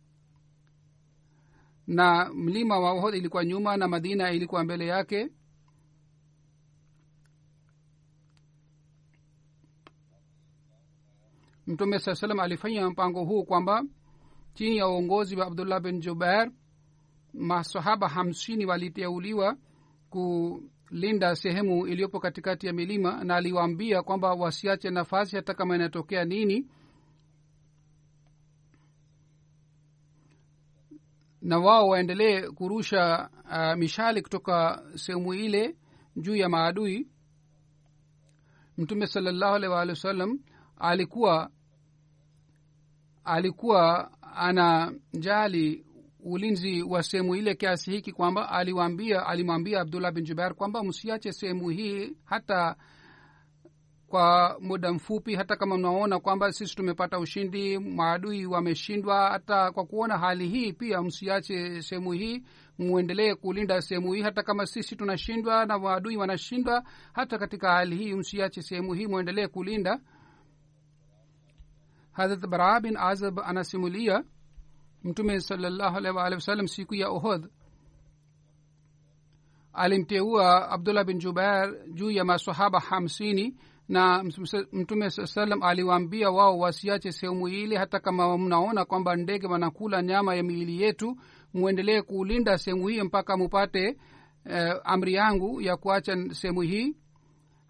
na 1.87 2.31
mlima 2.35 2.79
wa 2.79 2.91
Ohod 2.93 3.15
ilikuwa 3.15 3.45
nyuma 3.45 3.77
na 3.77 3.89
madina 3.89 4.31
ilikuwa 4.33 4.65
mbele 4.65 4.87
yake 4.87 5.29
mtume 11.71 11.99
saa 11.99 12.15
salam 12.15 12.41
alifanya 12.41 12.91
mpango 12.91 13.25
huu 13.25 13.45
kwamba 13.45 13.85
chini 14.55 14.77
ya 14.77 14.89
uongozi 14.89 15.37
wa 15.37 15.47
abdullah 15.47 15.81
bin 15.81 16.01
jubair 16.01 16.51
masahaba 17.35 18.09
hamsini 18.09 18.67
waliteuliwa 18.67 19.57
kulinda 20.11 21.37
sehemu 21.37 21.87
iliyopo 21.87 22.21
katikati 22.21 22.67
ya 22.67 22.73
milima 22.73 23.25
na 23.25 23.37
aliwaambia 23.37 24.03
kwamba 24.03 24.35
wasiache 24.35 24.91
nafasi 24.91 25.37
hata 25.37 25.55
kama 25.55 25.75
inatokea 25.77 26.25
nini. 26.25 26.67
Na 31.43 31.59
wao 31.59 31.89
waendelee 31.89 32.43
kurusha 32.51 33.31
uh, 33.45 33.79
mishali 33.79 34.23
kutoka 34.23 34.83
sehemu 34.95 35.35
ile 35.35 35.77
juu 36.17 36.37
ya 36.37 36.49
maadui. 36.49 37.09
Mtume 38.79 39.07
salallahu 39.07 39.55
alaihi 39.55 39.73
waalihi 39.75 39.91
wasallam 39.97 40.39
alikuwa 40.77 41.51
alikuwa 43.25 44.11
anajali 44.37 45.85
ulinzi 46.25 46.83
wa 46.83 47.03
sehemu 47.03 47.35
ile 47.37 47.55
kiasi 47.55 47.91
hiki 47.91 48.13
kwamba 48.13 48.49
aliwambia 48.51 49.27
alimwambia 49.27 49.81
abdullah 49.81 50.13
bin 50.13 50.25
jubair 50.25 50.55
kwamba 50.55 50.85
msiache 50.85 51.33
sehemu 51.33 51.69
hii 51.69 52.17
hata 52.25 52.77
kwa 54.11 54.57
muda 54.61 54.93
mfupi 54.93 55.35
hata 55.35 55.57
kama 55.57 55.79
mnaona 55.79 56.21
kwamba 56.21 56.53
sisi 56.53 56.77
tumepata 56.77 57.19
ushindi 57.19 57.79
maadui 57.79 58.47
wameshindwa. 58.47 59.31
Hata 59.31 59.73
kwa 59.73 59.85
kuona 59.87 60.19
hali 60.19 60.49
hii 60.49 60.73
pia 60.73 61.03
msiache 61.03 61.83
sehemu 61.83 62.13
hii 62.13 62.43
mwendelee 62.79 63.35
kulinda 63.35 63.83
sehemu 63.83 64.13
hii. 64.13 64.23
Hata 64.23 64.43
kama 64.43 64.67
sisi 64.67 64.97
tunashindwa 64.97 65.67
na 65.67 65.79
maadui 65.79 66.17
wanashindwa 66.17 66.85
hata 67.13 67.39
katika 67.39 67.73
hali 67.73 67.97
hii 67.97 68.15
msiache 68.15 68.63
sehemu 68.63 68.95
hii 68.95 69.07
mwendelee 69.07 69.47
kulinda 69.47 70.01
hadrat 72.13 72.47
bara 72.47 72.81
bin 72.81 72.97
azab 72.97 73.41
anasimulia 73.41 74.25
mtume 75.05 75.41
salallahu 75.41 75.97
alaihi 75.97 76.17
waalihi 76.17 76.35
wasallam 76.35 76.69
siku 76.69 76.95
ya 76.95 77.09
ohod 77.09 77.51
alimteua 79.73 80.71
abdullah 80.71 81.05
bin 81.05 81.19
jubair 81.19 81.75
juu 81.95 82.11
ya 82.11 82.25
masahaba 82.25 82.81
hamsini 82.81 83.57
na 83.89 84.25
mtume 84.73 85.11
saa 85.11 85.27
salam 85.27 85.63
aliwaambia 85.63 86.31
wao 86.31 86.59
wasiache 86.59 87.13
sehemu 87.13 87.49
ile 87.49 87.77
hata 87.77 88.01
kama 88.01 88.39
mnaona 88.39 88.85
kwamba 88.85 89.17
ndege 89.17 89.47
wanakula 89.47 90.03
nyama 90.03 90.35
ya 90.35 90.43
miili 90.43 90.83
yetu 90.83 91.17
mwendelee 91.55 92.03
kulinda 92.03 92.59
sehemu 92.59 92.89
hii 92.89 93.03
mpaka 93.03 93.37
mupate 93.37 93.97
eh, 94.45 94.75
amri 94.85 95.15
yangu 95.15 95.61
ya 95.61 95.77
kuacha 95.77 96.17
sehemu 96.35 96.61
hii 96.61 96.97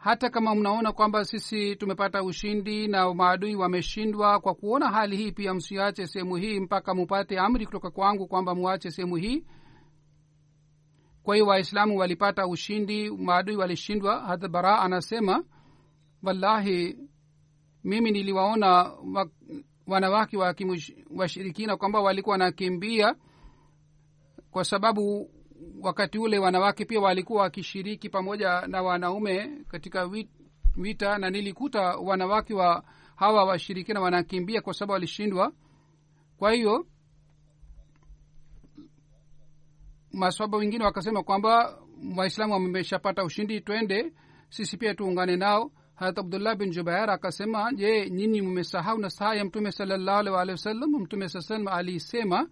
hata 0.00 0.30
kama 0.30 0.54
mnaona 0.54 0.92
kwamba 0.92 1.24
sisi 1.24 1.76
tumepata 1.76 2.22
ushindi 2.22 2.88
na 2.88 3.14
maadui 3.14 3.54
wameshindwa 3.56 4.40
kwa 4.40 4.54
kuona 4.54 4.88
hali 4.88 5.16
hii 5.16 5.32
pia 5.32 5.54
msiache 5.54 6.06
sehemu 6.06 6.36
hii 6.36 6.60
mpaka 6.60 6.94
mupate 6.94 7.38
amri 7.38 7.66
kutoka 7.66 7.90
kwangu 7.90 8.26
kwamba 8.26 8.54
muache 8.54 8.90
sehemu 8.90 9.16
hii. 9.16 9.44
Kwa 11.22 11.34
hiyo 11.34 11.46
waislamu 11.46 11.98
walipata 11.98 12.46
ushindi 12.46 13.10
maadui 13.10 13.56
walishindwa. 13.56 14.20
Hata 14.20 14.48
bara 14.48 14.80
anasema 14.80 15.44
wallahi 16.22 16.98
mimi 17.84 18.10
niliwaona 18.10 18.92
wanawake 19.86 20.36
wa 20.36 20.54
washirikina 21.16 21.76
kwamba 21.76 22.00
walikuwa 22.00 22.32
wanakimbia 22.34 23.14
kwa 24.50 24.64
sababu 24.64 25.30
wakati 25.82 26.18
ule 26.18 26.38
wanawake 26.38 26.84
pia 26.84 27.00
walikuwa 27.00 27.42
wakishiriki 27.42 28.08
pamoja 28.08 28.60
na 28.66 28.82
wanaume 28.82 29.50
katika 29.68 30.10
vita 30.76 31.18
na 31.18 31.30
nilikuta 31.30 31.80
wanawake 31.80 32.54
wa 32.54 32.84
hawa 33.16 33.44
washirikina 33.44 34.00
wanakimbia 34.00 34.60
kwa 34.60 34.74
sababu 34.74 34.92
walishindwa. 34.92 35.52
Kwa 36.36 36.52
hiyo 36.52 36.86
maswaba 40.12 40.58
wengine 40.58 40.84
wakasema 40.84 41.22
kwamba 41.22 41.78
waislamu 42.16 42.52
wameshapata 42.52 43.24
ushindi 43.24 43.60
twende 43.60 44.12
sisi 44.48 44.76
pia 44.76 44.94
tuungane 44.94 45.36
nao. 45.36 45.70
Harat 45.94 46.18
abdullah 46.18 46.56
bin 46.56 46.70
jubair 46.70 47.10
akasema 47.10 47.72
je 47.72 48.10
nyinyi 48.10 48.42
mmesahau 48.42 48.98
na 48.98 49.10
saha 49.10 49.34
ya 49.34 49.44
mtume 49.44 49.72
salallahu 49.72 50.18
alih 50.18 50.32
waalihi 50.32 50.52
wasallam? 50.52 50.90
Mtume 50.90 51.28
saa 51.28 51.40
salam 51.40 51.68
alisema 51.68 52.48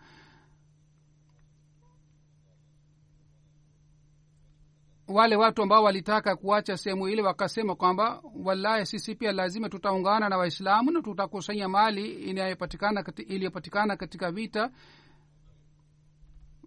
wale 5.09 5.37
watu 5.37 5.63
ambao 5.63 5.83
walitaka 5.83 6.37
kuacha 6.37 6.77
sehemu 6.77 7.09
ile 7.09 7.23
wakasema 7.23 7.75
kwamba 7.75 8.23
wallahi 8.45 8.87
sisi 8.87 9.15
pia 9.15 9.33
lazima 9.33 9.69
tutaungana 9.69 10.29
na 10.29 10.37
waislamu 10.39 10.91
na 10.91 11.03
tutakusanya 11.03 11.69
mali 11.69 12.13
inayopatikana 12.15 13.05
iliyopatikana 13.17 13.97
katika 13.97 14.33
vita. 14.33 14.71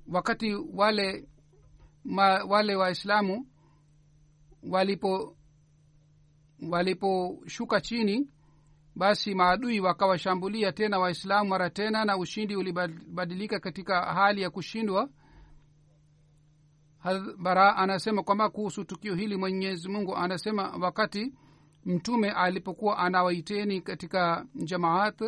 Wakati 0.07 0.53
wale 0.73 1.27
ma, 2.03 2.43
wale 2.43 2.75
waislamu 2.75 3.47
walipo 4.63 5.37
waliposhuka 6.69 7.81
chini 7.81 8.29
basi 8.95 9.35
maadui 9.35 9.79
wakawashambulia 9.79 10.71
tena 10.71 10.99
waislamu 10.99 11.49
mara 11.49 11.69
tena 11.69 12.05
na 12.05 12.17
ushindi 12.17 12.55
ulibadilika 12.55 13.59
katika 13.59 14.01
hali 14.01 14.41
ya 14.41 14.49
kushindwa 14.49 15.09
bara 17.37 17.75
anasema 17.75 18.23
kwamba 18.23 18.49
kuhusu 18.49 18.83
tukio 18.85 19.15
hili 19.15 19.37
mwenyezi 19.37 19.89
mungu 19.89 20.15
anasema 20.15 20.69
wakati 20.81 21.33
mtume 21.85 22.31
alipokuwa 22.31 22.97
anawaiteni 22.97 23.81
katika 23.81 24.45
jamaat 24.55 25.21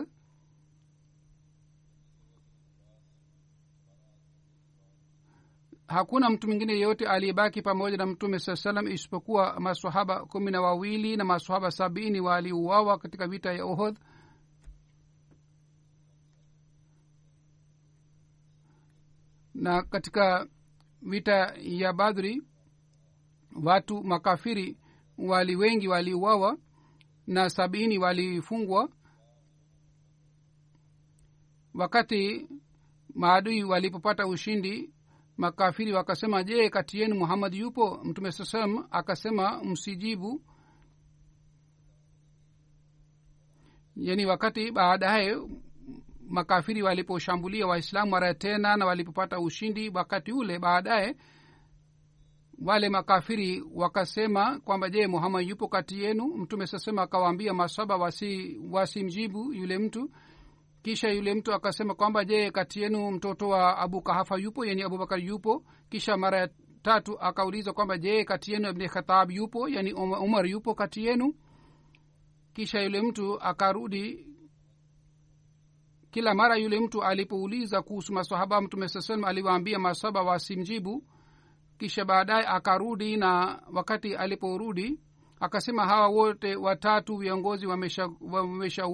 hakuna 5.87 6.29
mtu 6.29 6.47
mwingine 6.47 6.73
yeyote 6.73 7.07
aliyebaki 7.07 7.61
pamoja 7.61 7.97
na 7.97 8.05
mtume 8.05 8.39
saa 8.39 8.55
salam 8.55 8.87
isipokuwa 8.87 9.59
masahaba 9.59 10.25
kumi 10.25 10.51
na 10.51 10.61
wawili 10.61 11.17
na 11.17 11.23
masahaba 11.23 11.71
sabini 11.71 12.19
waliuawa 12.19 12.97
katika 12.97 13.27
vita 13.27 13.53
ya 13.53 13.65
ohodh 13.65 13.97
na 19.53 19.83
katika 19.83 20.47
vita 21.05 21.53
ya 21.61 21.93
badri 21.93 22.43
watu 23.63 24.03
makafiri 24.03 24.77
wali 25.17 25.55
wengi 25.55 25.87
waliuawa 25.87 26.57
na 27.27 27.49
sabini 27.49 27.97
walifungwa. 27.97 28.89
Wakati 31.73 32.47
maadui 33.15 33.63
walipopata 33.63 34.27
ushindi 34.27 34.93
makafiri 35.37 35.93
wakasema 35.93 36.43
je 36.43 36.69
kati 36.69 36.99
yenu 36.99 37.15
muhammadi 37.15 37.59
yupo? 37.59 37.99
Mtume 38.03 38.31
sasam 38.31 38.87
akasema 38.91 39.63
msijibu. 39.63 40.41
Yani 43.95 44.25
wakati 44.25 44.71
baadaye 44.71 45.37
makafiri 46.29 46.81
waliposhambulia 46.81 47.67
waislamu 47.67 48.11
mara 48.11 48.33
tena 48.33 48.77
na 48.77 48.85
walipopata 48.85 49.39
ushindi 49.39 49.89
wakati 49.89 50.31
ule 50.31 50.59
baadaye 50.59 51.15
wale 52.61 52.89
makafiri 52.89 53.63
wakasema 53.75 54.59
kwamba 54.59 54.89
je 54.89 55.07
muhammad 55.07 55.47
yupo 55.49 55.67
kati 55.67 56.03
yenu? 56.03 56.25
Mtume 56.25 56.67
sasema 56.67 57.01
akawaambia 57.01 57.53
masaba 57.53 57.95
wasi 57.97 58.61
wasimjibu 58.71 59.53
yule 59.53 59.77
mtu. 59.77 60.11
Kisha 60.81 61.09
yule 61.09 61.33
mtu 61.33 61.53
akasema 61.53 61.95
kwamba 61.95 62.25
je 62.25 62.51
kati 62.51 62.81
yenu 62.81 63.11
mtoto 63.11 63.49
wa 63.49 63.77
abu 63.77 64.01
kahafa 64.01 64.37
yupo 64.37 64.65
yani 64.65 64.83
abubakar 64.83 65.19
yupo? 65.19 65.63
Kisha 65.89 66.17
mara 66.17 66.39
ya 66.39 66.49
tatu 66.81 67.19
akauliza 67.19 67.73
kwamba 67.73 67.97
je 67.97 68.23
kati 68.23 68.51
yenu 68.53 68.69
ibni 68.69 68.89
khatab 68.89 69.31
yupo 69.31 69.69
yani 69.69 69.93
umar 69.93 70.45
yupo 70.47 70.75
kati 70.75 71.05
yenu? 71.05 71.33
Kisha 72.53 72.81
yule 72.81 73.01
mtu 73.01 73.41
akarudi 73.41 74.27
kila 76.13 76.33
mara 76.33 76.55
yule 76.57 76.79
mtu 76.79 77.03
alipouliza 77.03 77.81
kuhusu 77.81 78.13
masahaba 78.13 78.61
mtume 78.61 78.87
saa 78.87 79.01
salam 79.01 79.23
aliwaambia 79.25 79.79
masahaba 79.79 80.21
wasimjibu 80.21 81.03
kisha 81.77 82.05
baadaye 82.05 82.45
akarudi 82.47 83.17
na 83.17 83.61
wakati 83.73 84.15
aliporudi 84.15 84.99
akasema 85.39 85.85
hawa 85.85 86.07
wote 86.07 86.55
watatu 86.55 87.17
viongozi 87.17 87.65
wameshauawa. 87.67 88.11
Wamesha 88.41 88.87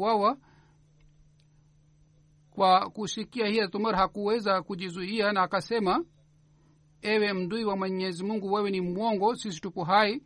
kwa 2.52 2.90
kusikia 2.90 3.48
hii 3.48 3.62
umar 3.74 3.96
hakuweza 3.96 4.62
kujizuia 4.62 5.32
na 5.32 5.42
akasema 5.42 6.06
ewe 7.02 7.34
mdui 7.34 7.64
wa 7.64 7.78
mwenyezi 7.78 8.24
mungu 8.24 8.54
wewe 8.54 8.72
ni 8.72 8.82
mwongo 8.82 9.36
sisi 9.36 9.62
tupo 9.62 9.84
hai 9.84 10.22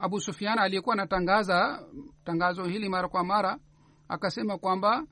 abu 0.00 0.20
sufian 0.20 0.58
aliyekuwa 0.58 0.92
anatangaza 0.94 1.86
tangazo 2.24 2.64
hili 2.64 2.88
mara 2.88 3.08
kwa 3.08 3.24
mara 3.24 3.58
akasema 4.08 4.58
kwamba 4.58 5.06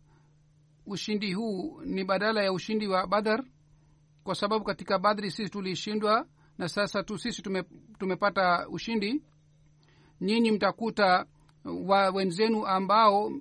ushindi 0.87 1.33
huu 1.33 1.81
ni 1.85 2.05
badala 2.05 2.43
ya 2.43 2.53
ushindi 2.53 2.87
wa 2.89 3.07
badhar 3.07 3.45
kwa 4.25 4.35
sababu 4.35 4.65
katika 4.65 4.99
badri 4.99 5.31
sisi 5.31 5.51
tulishindwa 5.51 6.27
na 6.59 6.69
sasa 6.69 7.03
tu 7.03 7.19
sisi 7.19 7.43
tume, 7.43 7.65
tumepata 7.99 8.69
ushindi. 8.69 9.23
Nyinyi 10.21 10.51
mtakuta 10.51 11.27
wa 11.65 12.11
wenzenu 12.11 12.67
ambao 12.67 13.33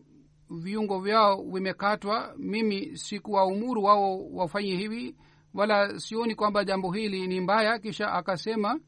viungo 0.49 0.99
vyao 0.99 1.43
vimekatwa. 1.43 2.33
Mimi 2.37 2.97
sikuwaumuru 2.97 3.83
wao 3.83 4.29
wafanye 4.31 4.75
hivi 4.75 5.15
wala 5.53 5.99
sioni 5.99 6.35
kwamba 6.35 6.63
jambo 6.65 6.91
hili 6.91 7.27
ni 7.27 7.41
mbaya. 7.41 7.79
Kisha 7.79 8.11
akasema 8.13 8.79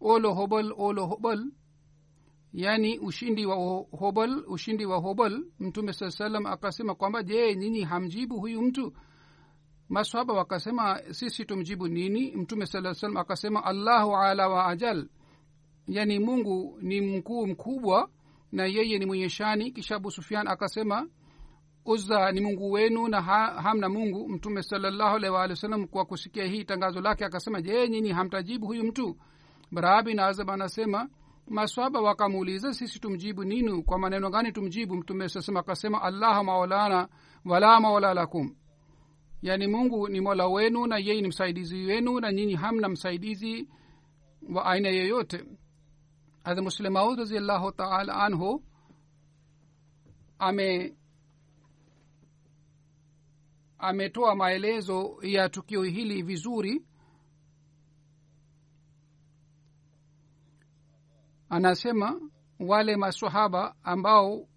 olo 0.00 0.34
hobol 0.34 0.74
olo 0.78 1.06
hobal 1.06 1.44
yaani 2.58 2.98
ushindi 2.98 3.46
wa 3.46 3.56
hobal 3.98 4.44
ushindi 4.46 4.86
wa 4.86 4.96
hobal 4.98 5.44
mtume 5.60 5.92
saa 5.92 6.10
salam 6.10 6.46
akasema 6.46 6.94
kwamba 6.94 7.22
je 7.22 7.56
nyinyi 7.56 7.80
hamjibu 7.82 8.40
huyu 8.40 8.62
mtu? 8.62 8.92
Maswaba 9.88 10.34
wakasema 10.34 11.00
sisi 11.10 11.44
tumjibu 11.44 11.88
nini? 11.88 12.36
Mtume 12.36 12.66
saa 12.66 12.94
salam 12.94 13.16
akasema 13.16 13.64
allahu 13.64 14.16
ala 14.16 14.48
wa 14.48 14.66
ajal. 14.66 15.08
Yani 15.88 16.18
mungu 16.18 16.78
ni 16.82 17.00
mkuu 17.00 17.46
mkubwa 17.46 18.10
na 18.52 18.66
yeye 18.66 18.98
ni 18.98 19.06
mwenye 19.06 19.28
shani. 19.28 19.70
Kisha 19.70 19.96
abu 19.96 20.10
sufian 20.10 20.48
akasema 20.48 21.08
uzza 21.84 22.32
ni 22.32 22.40
mungu 22.40 22.70
wenu 22.72 23.08
na 23.08 23.22
ha, 23.22 23.62
hamna 23.62 23.88
mungu. 23.88 24.28
Mtume 24.28 24.62
salallahu 24.62 25.18
wasallam 25.50 25.86
kwa 25.86 26.04
kusikia 26.04 26.44
hii 26.44 26.64
tangazo 26.64 27.00
lake 27.00 27.24
akasema 27.24 27.62
je 27.62 27.88
nyinyi 27.88 28.10
hamtajibu 28.12 28.66
huyu 28.66 28.84
mtu? 28.84 29.16
Barabi 29.72 30.14
na 30.14 30.26
azab 30.26 30.50
anasema 30.50 31.08
maswaba 31.50 32.00
wakamuuliza 32.00 32.74
sisi 32.74 33.00
tumjibu 33.00 33.44
ninu 33.44 33.82
kwa 33.84 33.98
maneno 33.98 34.30
gani 34.30 34.52
tumjibu? 34.52 34.96
Mtume 34.96 35.28
sasema 35.28 35.60
akasema 35.60 36.02
allah 36.02 36.44
maulana 36.44 37.08
wala 37.44 37.80
maula 37.80 38.14
lakum. 38.14 38.56
Yaani 39.42 39.66
mungu 39.66 40.08
ni 40.08 40.20
mola 40.20 40.46
wenu 40.46 40.86
na 40.86 40.98
yeye 40.98 41.20
ni 41.20 41.28
msaidizi 41.28 41.76
wenu 41.84 42.20
na 42.20 42.32
nyinyi 42.32 42.54
hamna 42.54 42.88
msaidizi 42.88 43.68
wa 44.54 44.66
aina 44.66 44.88
yeyote. 44.88 45.44
Hadha 46.44 46.62
muslim 46.62 46.92
maud 46.92 47.18
raziallahu 47.18 47.72
taala 47.72 48.14
anhu 48.14 48.64
ame 50.38 50.96
ametoa 53.78 54.34
maelezo 54.34 55.16
ya 55.22 55.48
tukio 55.48 55.82
hili 55.82 56.22
vizuri 56.22 56.82
anasema 61.48 62.20
wale 62.60 62.96
masahaba 62.96 63.74
ambao 63.82 64.48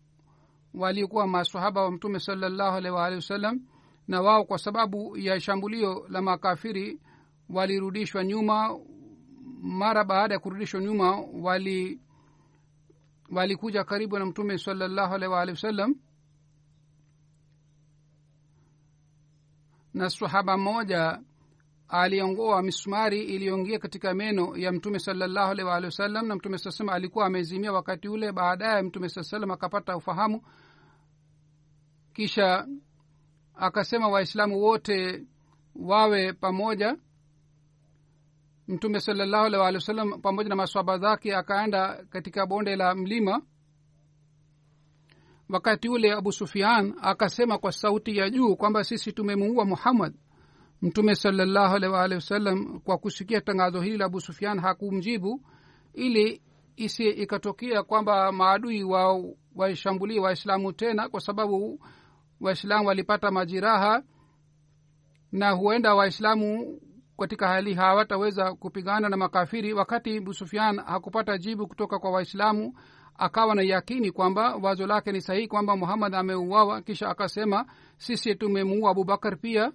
walikuwa 0.74 1.28
masahaba 1.28 1.82
wa 1.84 1.92
mtume 1.92 2.20
salallahu 2.20 2.78
alaihi 2.78 2.96
waalihi 2.98 3.16
wasallam 3.16 3.62
na 4.08 4.22
wao 4.22 4.44
kwa 4.46 4.58
sababu 4.58 5.18
ya 5.18 5.40
shambulio 5.40 6.06
la 6.10 6.22
makafiri 6.22 7.00
walirudishwa 7.50 8.24
nyuma 8.24 8.80
mara 9.62 10.04
baada 10.04 10.34
ya 10.34 10.40
kurudishwa 10.40 10.82
nyuma 10.82 11.20
wali 11.42 12.00
walikuja 13.32 13.84
karibu 13.84 14.20
na 14.20 14.26
mtume 14.26 14.58
salallahu 14.58 15.14
alaihi 15.16 15.34
waalihi 15.34 15.56
wasallam. 15.56 15.96
Na 19.94 20.10
sahaba 20.10 20.58
mmoja 20.58 21.22
aliongoa 21.92 22.62
misumari 22.62 23.24
iliyoingia 23.24 23.80
katika 23.80 24.14
meno 24.14 24.58
ya 24.58 24.72
mtume 24.72 25.00
salallahu 25.00 25.52
alaihi 25.52 25.70
waalihi 25.70 25.86
wasallam 25.86 26.28
na 26.28 26.36
mtume 26.36 26.58
saa 26.58 26.72
salam 26.72 26.94
alikuwa 26.96 27.26
amezimia 27.26 27.74
wakati 27.74 28.08
ule. 28.08 28.32
Baadaye 28.32 28.82
mtume 28.82 29.10
saa 29.10 29.24
salam 29.24 29.52
akapata 29.52 29.98
ufahamu 29.98 30.42
kisha 32.14 32.68
akasema 33.56 34.08
waislamu 34.08 34.62
wote 34.62 35.24
wawe 35.76 36.34
pamoja. 36.34 36.98
Mtume 38.68 39.00
salallahu 39.00 39.46
alaihi 39.46 39.62
waalihi 39.62 39.82
wasallam 39.82 40.22
pamoja 40.22 40.50
na 40.50 40.56
maswaba 40.56 40.98
zake 40.98 41.36
akaenda 41.36 42.06
katika 42.10 42.46
bonde 42.46 42.76
la 42.76 42.96
mlima. 42.96 43.42
Wakati 45.50 45.90
ule 45.90 46.12
abu 46.14 46.32
sufian 46.32 46.94
akasema 47.02 47.58
kwa 47.58 47.72
sauti 47.72 48.18
ya 48.18 48.30
juu 48.30 48.56
kwamba 48.56 48.84
sisi 48.84 49.12
tumemuua 49.12 49.66
muhammad 49.66 50.14
mtume 50.82 51.16
salallahu 51.16 51.76
alaihi 51.76 51.94
waalihi 51.96 52.16
wasallam 52.16 52.80
kwa 52.80 52.98
kusikia 52.98 53.42
tangazo 53.42 53.82
hili 53.82 53.98
la 53.98 54.06
abu 54.06 54.22
sufian 54.22 54.60
hakumjibu 54.60 55.42
ili 55.94 56.42
isi 56.76 57.10
ikatokea 57.10 57.84
kwamba 57.84 58.32
maadui 58.32 58.84
wa 58.84 59.24
waishambulie 59.56 60.20
waislamu 60.20 60.74
tena 60.74 61.10
kwa 61.10 61.22
sababu 61.22 61.86
waislamu 62.42 62.88
walipata 62.88 63.32
majiraha 63.32 64.04
na 65.32 65.52
huenda 65.52 65.96
waislamu 65.96 66.80
katika 67.20 67.48
hali 67.48 67.74
hawataweza 67.74 68.54
kupigana 68.54 69.10
na 69.10 69.18
makafiri. 69.18 69.74
Wakati 69.74 70.18
abu 70.18 70.34
sufian 70.34 70.80
hakupata 70.80 71.38
jibu 71.38 71.68
kutoka 71.68 72.00
kwa 72.00 72.12
waislamu 72.12 72.74
akawa 73.16 73.56
na 73.56 73.62
yakini 73.62 74.12
kwamba 74.12 74.56
wazo 74.56 74.88
lake 74.88 75.12
ni 75.12 75.22
sahihi 75.22 75.48
kwamba 75.48 75.78
muhammad 75.78 76.16
ameuawa. 76.16 76.82
Kisha 76.82 77.10
akasema 77.10 77.66
sisi 77.98 78.36
tumemuua 78.36 78.92
abubakar 78.92 79.38
pia 79.38 79.72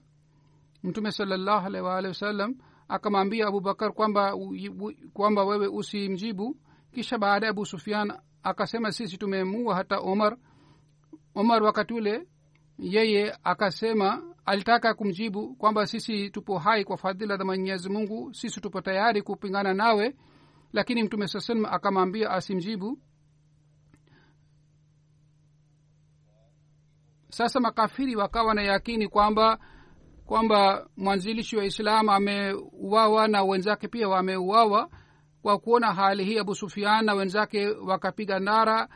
mtume 0.87 1.13
salallahu 1.13 1.67
alaihi 1.67 1.87
waalihi 1.87 2.09
wasallam 2.09 2.55
akamwambia 2.89 3.47
abubakar 3.47 3.93
kwamba 3.93 4.35
kwamba 5.13 5.45
wewe 5.45 5.67
usimjibu. 5.69 6.57
Kisha 6.95 7.19
baadaye 7.19 7.51
abu 7.51 7.67
sufian 7.67 8.13
akasema 8.43 8.93
sisi 8.93 9.19
tumemua 9.19 9.75
hata 9.75 9.99
omar. 9.99 10.37
Omar 11.35 11.63
wakati 11.63 11.95
ule 11.95 12.27
yeye 12.79 13.37
akasema 13.45 14.23
alitaka 14.45 14.95
kumjibu 14.95 15.55
kwamba 15.57 15.87
sisi 15.87 16.31
tupo 16.31 16.59
hai 16.59 16.85
kwa 16.85 16.97
fadhila 16.97 17.37
za 17.37 17.45
mwenyezi 17.45 17.89
mungu 17.89 18.35
sisi 18.35 18.61
tupo 18.61 18.81
tayari 18.81 19.23
kupingana 19.23 19.75
nawe. 19.75 20.17
Lakini 20.73 21.03
mtume 21.03 21.29
saa 21.29 21.41
salam 21.41 21.65
akamwambia 21.65 22.31
asimjibu. 22.31 22.99
Sasa 27.29 27.61
makafiri 27.61 28.17
wakawa 28.17 28.55
na 28.55 28.63
yakini 28.63 29.09
kwamba 29.09 29.59
kwamba 30.27 30.89
mwanzilishi 30.97 31.57
wa 31.57 31.65
islam 31.65 32.09
ameuawa 32.09 33.29
na 33.29 33.43
wenzake 33.43 33.89
pia 33.89 34.09
wameuawa 34.09 34.91
kwa 35.43 35.59
kuona 35.59 35.95
hali 35.95 36.25
hii. 36.25 36.39
Abu 36.39 36.55
sufian 36.55 37.05
na 37.05 37.15
wenzake 37.15 37.69
wakapiga 37.69 38.39
nara. 38.39 38.89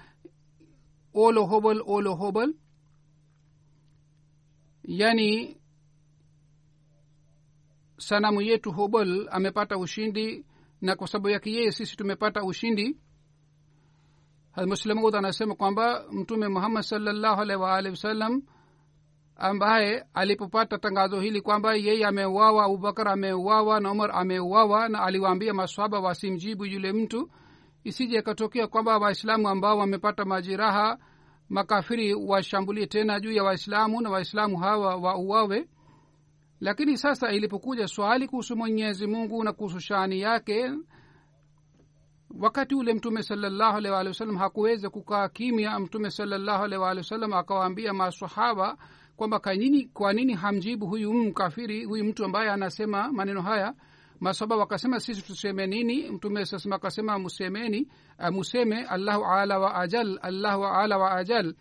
Olo 1.14 1.42
olohobol 1.44 1.82
olo 1.86 2.14
hobal 2.14 2.54
yani 4.84 5.56
sanamu 7.98 8.42
yetu 8.42 8.72
hobol 8.72 9.28
amepata 9.30 9.78
ushindi 9.78 10.46
na 10.80 10.96
kwa 10.96 11.08
sababu 11.08 11.28
yake 11.28 11.52
yeye 11.52 11.72
sisi 11.72 11.96
tumepata 11.96 12.42
ushindi. 12.42 12.96
Muslimud 14.66 15.14
anasema 15.16 15.54
kwamba 15.54 16.04
mtume 16.12 16.48
muhammad 16.48 16.82
salllahu 16.82 17.40
alaihi 17.40 17.62
waalihi 17.62 17.90
wasallam 17.90 18.42
ambaye 19.40 20.04
alipopata 20.14 20.78
tangazo 20.78 21.20
hili 21.20 21.40
kwamba 21.40 21.74
yeye 21.74 22.06
ameuawa 22.06 22.64
abubakar 22.64 23.08
ameuawa 23.08 23.80
na 23.80 23.92
umar 23.92 24.10
ameuawa 24.14 24.88
na 24.88 25.02
aliwaambia 25.02 25.54
maswaba 25.54 26.00
wasimjibu 26.00 26.66
yule 26.66 26.92
mtu 26.92 27.30
isije 27.84 28.18
akatokea 28.18 28.66
kwamba 28.66 28.98
waislamu 28.98 29.48
ambao 29.48 29.78
wamepata 29.78 30.24
majeraha 30.24 30.98
makafiri 31.48 32.14
washambulie 32.14 32.86
tena 32.86 33.20
juu 33.20 33.32
ya 33.32 33.44
waislamu 33.44 34.00
na 34.00 34.10
waislamu 34.10 34.58
hawa 34.58 34.96
wauawe. 34.96 35.68
Lakini 36.60 36.98
sasa 36.98 37.32
ilipokuja 37.32 37.88
swali 37.88 38.28
kuhusu 38.28 38.56
mwenyezi 38.56 39.06
mungu 39.06 39.44
na 39.44 39.52
kuhusu 39.52 39.80
shani 39.80 40.20
yake 40.20 40.72
wakati 42.40 42.74
ule 42.74 42.94
mtume 42.94 43.22
salallahu 43.22 44.06
wasallam 44.06 44.36
hakuweza 44.36 44.90
kukaa 44.90 45.28
kimya 45.28 45.78
mtume 45.78 46.10
salallahu 46.10 46.62
waalihi 46.62 46.98
wasallam 46.98 47.32
akawaambia 47.32 47.92
masahaba 47.92 48.76
kwamba 49.20 49.40
kwa 49.92 50.12
nini 50.12 50.34
hamjibu 50.34 50.86
huyu 50.86 51.12
mkafiri 51.14 51.84
huyu 51.84 52.04
mtu 52.04 52.24
ambaye 52.24 52.50
anasema 52.50 53.12
maneno 53.12 53.42
haya? 53.42 53.74
Masaba 54.20 54.56
wakasema 54.56 55.00
sisi 55.00 55.22
tuseme 55.22 55.66
nini? 55.66 56.10
Mtume 56.10 56.46
sasema 56.46 56.76
akasema 56.76 57.18
musemeni 57.18 57.88
uh, 58.18 58.28
museme 58.28 58.82
allahu 58.84 59.24
ala 59.24 59.58
wa 59.58 59.74
ajal 59.74 60.18
allahu 60.22 60.64
ala 60.64 60.98
wa 60.98 61.16
ajal. 61.16 61.54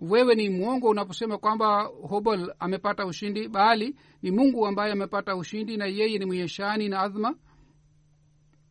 Wewe 0.00 0.34
ni 0.34 0.50
mwongo 0.50 0.88
unaposema 0.88 1.38
kwamba 1.38 1.82
hobol 1.82 2.54
amepata 2.58 3.06
ushindi 3.06 3.48
bali 3.48 3.96
ni 4.22 4.30
mungu 4.30 4.66
ambaye 4.66 4.92
amepata 4.92 5.36
ushindi 5.36 5.76
na 5.76 5.86
yeye 5.86 6.18
ni 6.18 6.24
mwenye 6.24 6.48
na 6.88 7.00
adhma 7.00 7.34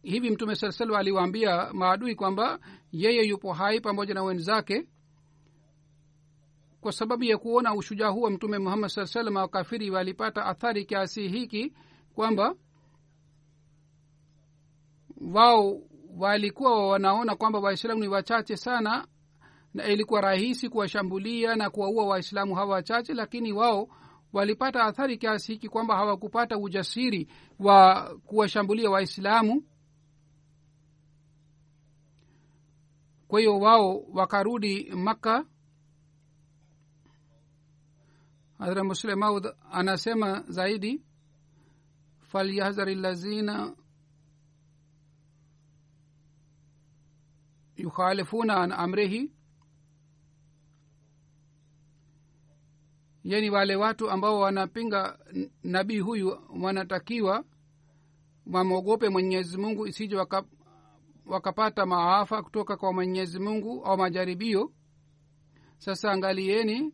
hivi 0.04 0.30
mtume 0.30 0.56
saa 0.56 0.72
salam 0.72 0.96
aliwaambia 0.96 1.74
maadui 1.74 2.16
kwamba 2.16 2.60
yeye 2.92 3.28
yupo 3.28 3.54
hai 3.54 3.82
pamoja 3.82 4.14
na 4.14 4.24
wenzake 4.24 4.88
kwa 6.86 6.91
sababu 6.91 7.24
ya 7.24 7.38
kuona 7.38 7.76
ushujaa 7.76 8.08
huu 8.10 8.21
wa 8.21 8.32
mtume 8.32 8.58
muhammad 8.60 8.89
saa 8.89 9.06
salam 9.06 9.36
wakafiri 9.36 9.89
walipata 9.89 10.45
athari 10.45 10.86
kiasi 10.86 11.28
hiki 11.28 11.74
kwamba 12.13 12.56
wao 15.34 15.82
walikuwa 16.17 16.88
wanaona 16.88 17.36
kwamba 17.36 17.60
waislamu 17.60 18.02
ni 18.02 18.08
wachache 18.08 18.58
sana 18.58 19.08
na 19.74 19.86
ilikuwa 19.88 20.21
rahisi 20.21 20.69
kuwashambulia 20.69 21.56
na 21.56 21.69
kuwaua 21.69 22.06
waislamu 22.06 22.56
hawa 22.56 22.74
wachache 22.74 23.13
lakini 23.13 23.54
wao 23.54 23.88
walipata 24.34 24.84
athari 24.84 25.17
kiasi 25.17 25.52
hiki 25.54 25.69
kwamba 25.69 25.95
hawakupata 25.95 26.58
ujasiri 26.58 27.28
wa 27.60 28.04
kuwashambulia 28.26 28.89
waislamu. 28.89 29.63
Kwa 33.28 33.39
hiyo 33.39 33.60
wao 33.60 34.04
wakarudi 34.13 34.91
makka 34.95 35.45
hadra 38.58 38.84
muslemaud 38.84 39.48
anasema 39.72 40.44
zaidi 40.48 41.04
falyahdhari 42.22 42.96
lazina 42.96 43.76
yukhalifuna 47.78 48.58
an 48.58 48.72
amrihi 48.72 49.32
yani 53.24 53.50
wale 53.50 53.76
watu 53.76 54.10
ambao 54.12 54.39
wanapinga 54.39 55.20
nabii 55.63 56.00
huyu 56.00 56.39
wanatakiwa 56.62 57.46
wamwogope 58.54 59.10
mwenyezi 59.10 59.58
mungu 59.58 59.88
isije 59.88 60.15
waka, 60.15 60.44
wakapata 61.26 61.86
maafa 61.86 62.44
kutoka 62.44 62.78
kwa 62.78 62.94
mwenyezi 62.94 63.39
mungu 63.39 63.86
au 63.86 63.98
majaribio. 63.98 64.72
Sasa 65.78 66.12
angalieni 66.12 66.94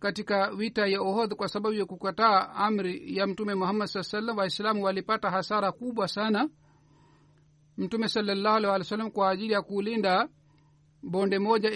katika 0.00 0.50
vita 0.54 0.86
ya 0.86 1.00
ohodh 1.00 1.32
kwa 1.34 1.48
sababu 1.48 1.74
ya 1.76 1.84
kukataa 1.84 2.48
amri 2.54 3.16
ya 3.16 3.26
mtume 3.26 3.54
muhammad 3.54 3.88
saa 3.88 4.02
salam 4.02 4.36
waislamu 4.38 4.84
walipata 4.84 5.30
hasara 5.30 5.72
kubwa 5.72 6.08
sana. 6.08 6.48
Mtume 7.76 8.08
salallahu 8.08 8.66
wasallam 8.66 9.10
kwa 9.10 9.30
ajili 9.30 9.52
ya 9.52 9.62
kulinda 9.62 10.28
bonde 11.02 11.38
moja 11.38 11.70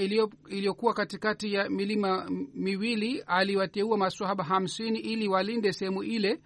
iliyokuwa 0.49 0.95
katikati 0.95 1.55
ya 1.55 1.69
milima 1.71 2.31
miwili 2.55 3.21
aliwateua 3.27 3.97
masahaba 3.97 4.45
hamsini 4.45 4.99
ili 4.99 5.29
walinde 5.29 5.73
sehemu 5.73 6.03
ile 6.03 6.41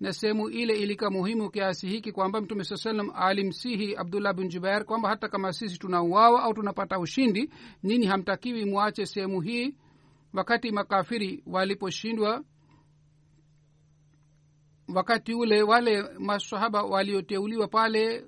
na 0.00 0.12
sehemu 0.12 0.48
ile 0.48 0.76
ilika 0.78 1.10
muhimu 1.10 1.50
kiasi 1.50 1.88
hiki 1.88 2.12
kwamba 2.12 2.40
mtume 2.40 2.64
saa 2.64 2.76
salam 2.76 3.10
alimsihi 3.14 3.96
abdullah 3.96 4.34
bin 4.34 4.48
jubair 4.48 4.84
kwamba 4.84 5.08
hata 5.08 5.28
kama 5.28 5.52
sisi 5.52 5.78
tunauawa 5.78 6.42
au 6.42 6.54
tunapata 6.54 6.98
ushindi 6.98 7.50
nini 7.82 8.06
hamtakiwi 8.06 8.64
mwache 8.64 9.06
sehemu 9.06 9.40
hii 9.40 9.74
wakati 10.32 10.70
makafiri 10.70 11.42
waliposhindwa 11.46 12.44
wakati 14.94 15.34
ule 15.34 15.62
wale 15.62 16.02
masahaba 16.18 16.82
walioteuliwa 16.82 17.68
pale 17.68 18.24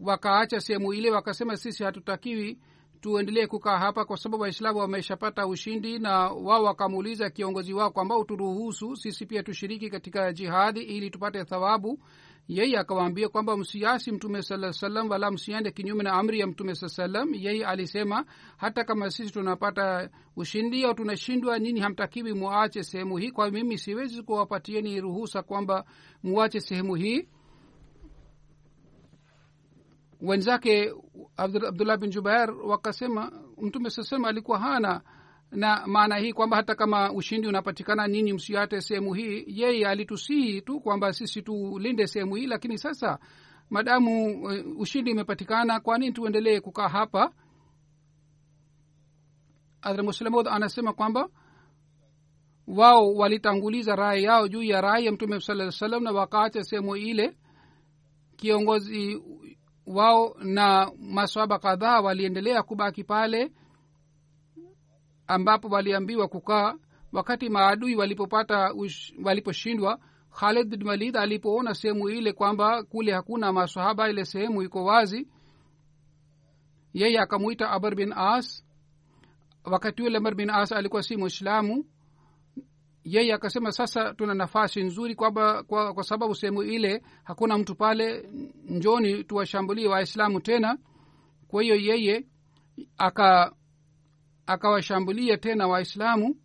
wakaacha 0.00 0.60
sehemu 0.60 0.92
ile 0.94 1.10
wakasema 1.10 1.56
sisi 1.56 1.84
hatutakiwi 1.84 2.58
tuendelee 3.00 3.46
kukaa 3.46 3.78
hapa 3.78 4.04
kwa 4.04 4.16
sababu 4.16 4.42
waislamu 4.42 4.78
wameshapata 4.78 5.46
ushindi. 5.46 5.98
Na 5.98 6.18
wao 6.28 6.64
wakamuuliza 6.64 7.30
kiongozi 7.30 7.72
wao 7.72 7.90
kwamba 7.90 8.18
uturuhusu 8.18 8.96
sisi 8.96 9.26
pia 9.26 9.42
tushiriki 9.42 9.90
katika 9.90 10.32
jihadi 10.32 10.80
ili 10.80 11.10
tupate 11.10 11.44
thawabu 11.44 11.98
yeye 12.48 12.78
akawaambia 12.78 13.28
kwamba 13.28 13.56
msiasi 13.56 14.12
mtume 14.12 14.42
saa 14.42 14.72
salam 14.72 15.10
wala 15.10 15.30
msiende 15.30 15.70
kinyume 15.70 16.04
na 16.04 16.12
amri 16.12 16.40
ya 16.40 16.46
mtume 16.46 16.74
saa 16.74 16.88
salam 16.88 17.34
yeye 17.34 17.66
alisema 17.66 18.24
hata 18.56 18.84
kama 18.84 19.10
sisi 19.10 19.32
tunapata 19.32 20.10
ushindi 20.36 20.84
au 20.84 20.94
tunashindwa 20.94 21.58
nini 21.58 21.80
hamtakiwi 21.80 22.34
muache 22.34 22.82
sehemu 22.82 23.16
hii. 23.16 23.30
Kwa 23.30 23.50
mimi 23.50 23.78
siwezi 23.78 24.22
kuwapatieni 24.22 25.00
ruhusa 25.00 25.42
kwamba 25.42 25.84
muache 26.22 26.60
sehemu 26.60 26.94
hii. 26.94 27.28
Wenzake 30.20 30.92
abdullah 31.36 31.98
bin 31.98 32.10
jubair 32.10 32.50
wakasema 32.50 33.32
mtume 33.62 33.90
saa 33.90 34.02
salam 34.02 34.24
alikuwa 34.24 34.58
hana 34.58 35.02
na 35.50 35.86
maana 35.86 36.16
hii 36.16 36.32
kwamba 36.32 36.56
hata 36.56 36.74
kama 36.74 37.12
ushindi 37.12 37.48
unapatikana 37.48 38.06
ninyi 38.06 38.32
msiate 38.32 38.80
sehemu 38.80 39.14
hii. 39.14 39.44
Yeye 39.46 39.88
alitusihi 39.88 40.62
tu 40.62 40.80
kwamba 40.80 41.12
sisi 41.12 41.42
tulinde 41.42 42.06
sehemu 42.06 42.34
hii 42.34 42.46
lakini 42.46 42.78
sasa 42.78 43.18
madamu 43.70 44.42
uh, 44.42 44.80
ushindi 44.80 45.12
umepatikana 45.12 45.80
kwa 45.80 45.98
tuendelee 45.98 46.60
kukaa 46.60 46.88
hapa? 46.88 47.32
Muslemod 50.02 50.48
anasema 50.48 50.92
kwamba 50.92 51.28
wao 52.66 53.14
walitanguliza 53.14 53.96
rai 53.96 54.22
yao 54.24 54.48
juu 54.48 54.62
ya 54.62 54.80
rai 54.80 55.06
ya 55.06 55.12
mtume 55.12 55.40
saa 55.40 55.70
salam 55.70 56.02
na 56.02 56.12
wakaacha 56.12 56.62
sehemu 56.64 56.96
ile. 56.96 57.36
Kiongozi 58.36 59.22
wao 59.86 60.36
na 60.42 60.92
maswaba 60.98 61.58
kadhaa 61.58 62.00
waliendelea 62.00 62.62
kubaki 62.62 63.04
pale 63.04 63.52
ambapo 65.28 65.68
waliambiwa 65.68 66.28
kukaa 66.28 66.74
wakati 67.12 67.48
maadui 67.48 67.96
walipopata 67.96 68.74
waliposhindwa. 69.24 69.98
Khalid 70.40 70.68
bin 70.68 70.88
walid 70.88 71.16
alipoona 71.16 71.74
sehemu 71.74 72.08
ile 72.10 72.32
kwamba 72.32 72.82
kule 72.82 73.12
hakuna 73.12 73.52
masahaba 73.52 74.10
ile 74.10 74.24
sehemu 74.24 74.62
iko 74.62 74.84
wazi 74.84 75.28
yeye 76.94 77.18
akamwita 77.20 77.70
abar 77.70 77.94
bin 77.94 78.12
as. 78.16 78.64
Wakati 79.64 80.02
ule 80.02 80.16
amar 80.18 80.34
bin 80.34 80.50
as 80.50 80.72
alikuwa 80.72 81.02
si 81.02 81.16
mwislamu 81.16 81.84
yeye 83.04 83.32
akasema 83.34 83.72
sasa 83.72 84.14
tuna 84.14 84.34
nafasi 84.34 84.82
nzuri 84.82 85.14
kwamba 85.14 85.62
kwa, 85.62 85.94
kwa 85.94 86.04
sababu 86.04 86.34
sehemu 86.34 86.62
ile 86.62 87.02
hakuna 87.24 87.58
mtu 87.58 87.74
pale 87.74 88.28
njoni 88.64 89.24
tuwashambulie 89.24 89.88
waislamu 89.88 90.40
tena. 90.40 90.78
Kwa 91.48 91.62
hiyo 91.62 91.76
yeye 91.76 92.26
aka 92.98 93.52
akawashambulia 94.48 95.36
tena 95.36 95.66
waislamu 95.68 96.36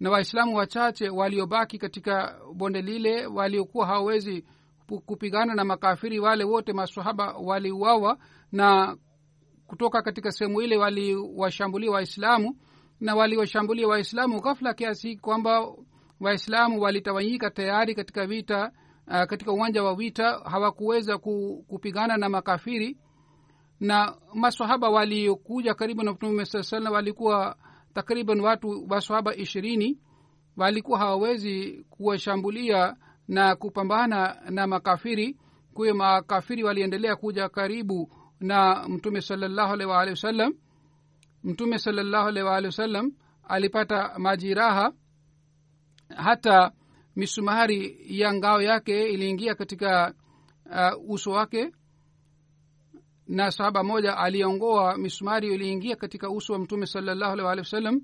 na 0.00 0.10
waislamu 0.10 0.56
wachache 0.56 1.08
waliobaki 1.08 1.78
katika 1.78 2.38
bonde 2.54 2.82
lile 2.82 3.26
waliokuwa 3.26 3.86
hawawezi 3.86 4.44
kupigana 5.06 5.54
na 5.54 5.64
makafiri 5.64 6.18
wale 6.20 6.44
wote 6.44 6.72
masahaba 6.72 7.32
waliuawa 7.32 8.18
na 8.52 8.96
kutoka 9.66 10.02
katika 10.02 10.32
sehemu 10.32 10.62
ile 10.62 10.76
waliwashambulia 10.76 11.90
waislamu 11.90 12.56
na 13.00 13.14
waliwashambulia 13.14 13.88
waislamu. 13.88 14.40
Ghafla 14.40 14.74
kiasi 14.74 15.16
kwamba 15.16 15.72
waislamu 16.20 16.80
walitawanyika 16.80 17.50
tayari 17.50 17.94
katika 17.94 18.26
vita 18.26 18.72
uh, 19.06 19.22
katika 19.24 19.52
uwanja 19.52 19.82
wa 19.82 19.94
vita. 19.94 20.38
Hawakuweza 20.38 21.18
kupigana 21.68 22.16
na 22.16 22.28
makafiri 22.28 22.96
na 23.82 24.14
masahaba 24.34 24.88
waliokuja 24.90 25.74
karibu 25.74 26.02
na 26.02 26.12
mtume 26.12 26.44
saa 26.44 26.62
salam 26.62 26.92
walikuwa 26.92 27.56
takriban 27.94 28.40
watu 28.40 28.86
masahaba 28.86 29.34
ishirini. 29.36 29.98
Walikuwa 30.56 30.98
hawawezi 30.98 31.84
kuwashambulia 31.90 32.96
na 33.28 33.56
kupambana 33.56 34.36
na 34.50 34.66
makafiri. 34.66 35.36
Kwahiyo 35.74 35.94
makafiri 35.94 36.64
waliendelea 36.64 37.16
kuja 37.16 37.48
karibu 37.48 38.12
na 38.40 38.88
mtume 38.88 39.20
salallahu 39.20 39.72
alaihi 39.72 39.90
waalihi 39.92 40.10
wasallam 40.10 40.54
mtume 41.44 41.78
salallahu 41.78 42.28
alaihi 42.28 42.48
waalihi 42.48 42.66
wasallam 42.66 43.12
alipata 43.48 44.18
majiraha. 44.18 44.92
Hata 46.16 46.72
misumari 47.16 47.98
ya 48.20 48.34
ngao 48.34 48.62
yake 48.62 49.08
iliingia 49.08 49.54
katika 49.54 50.14
uh, 50.66 51.10
uso 51.10 51.30
wake 51.30 51.72
na 53.28 53.50
sahaba 53.50 53.82
moja 53.84 54.16
aliongoa 54.18 54.98
misumari 54.98 55.54
iliingia 55.54 55.96
katika 55.96 56.30
uso 56.30 56.52
wa 56.52 56.58
mtume 56.58 56.86
salallahu 56.86 57.32
alaihi 57.32 57.46
waalihi 57.46 57.64
wasallam 57.66 58.00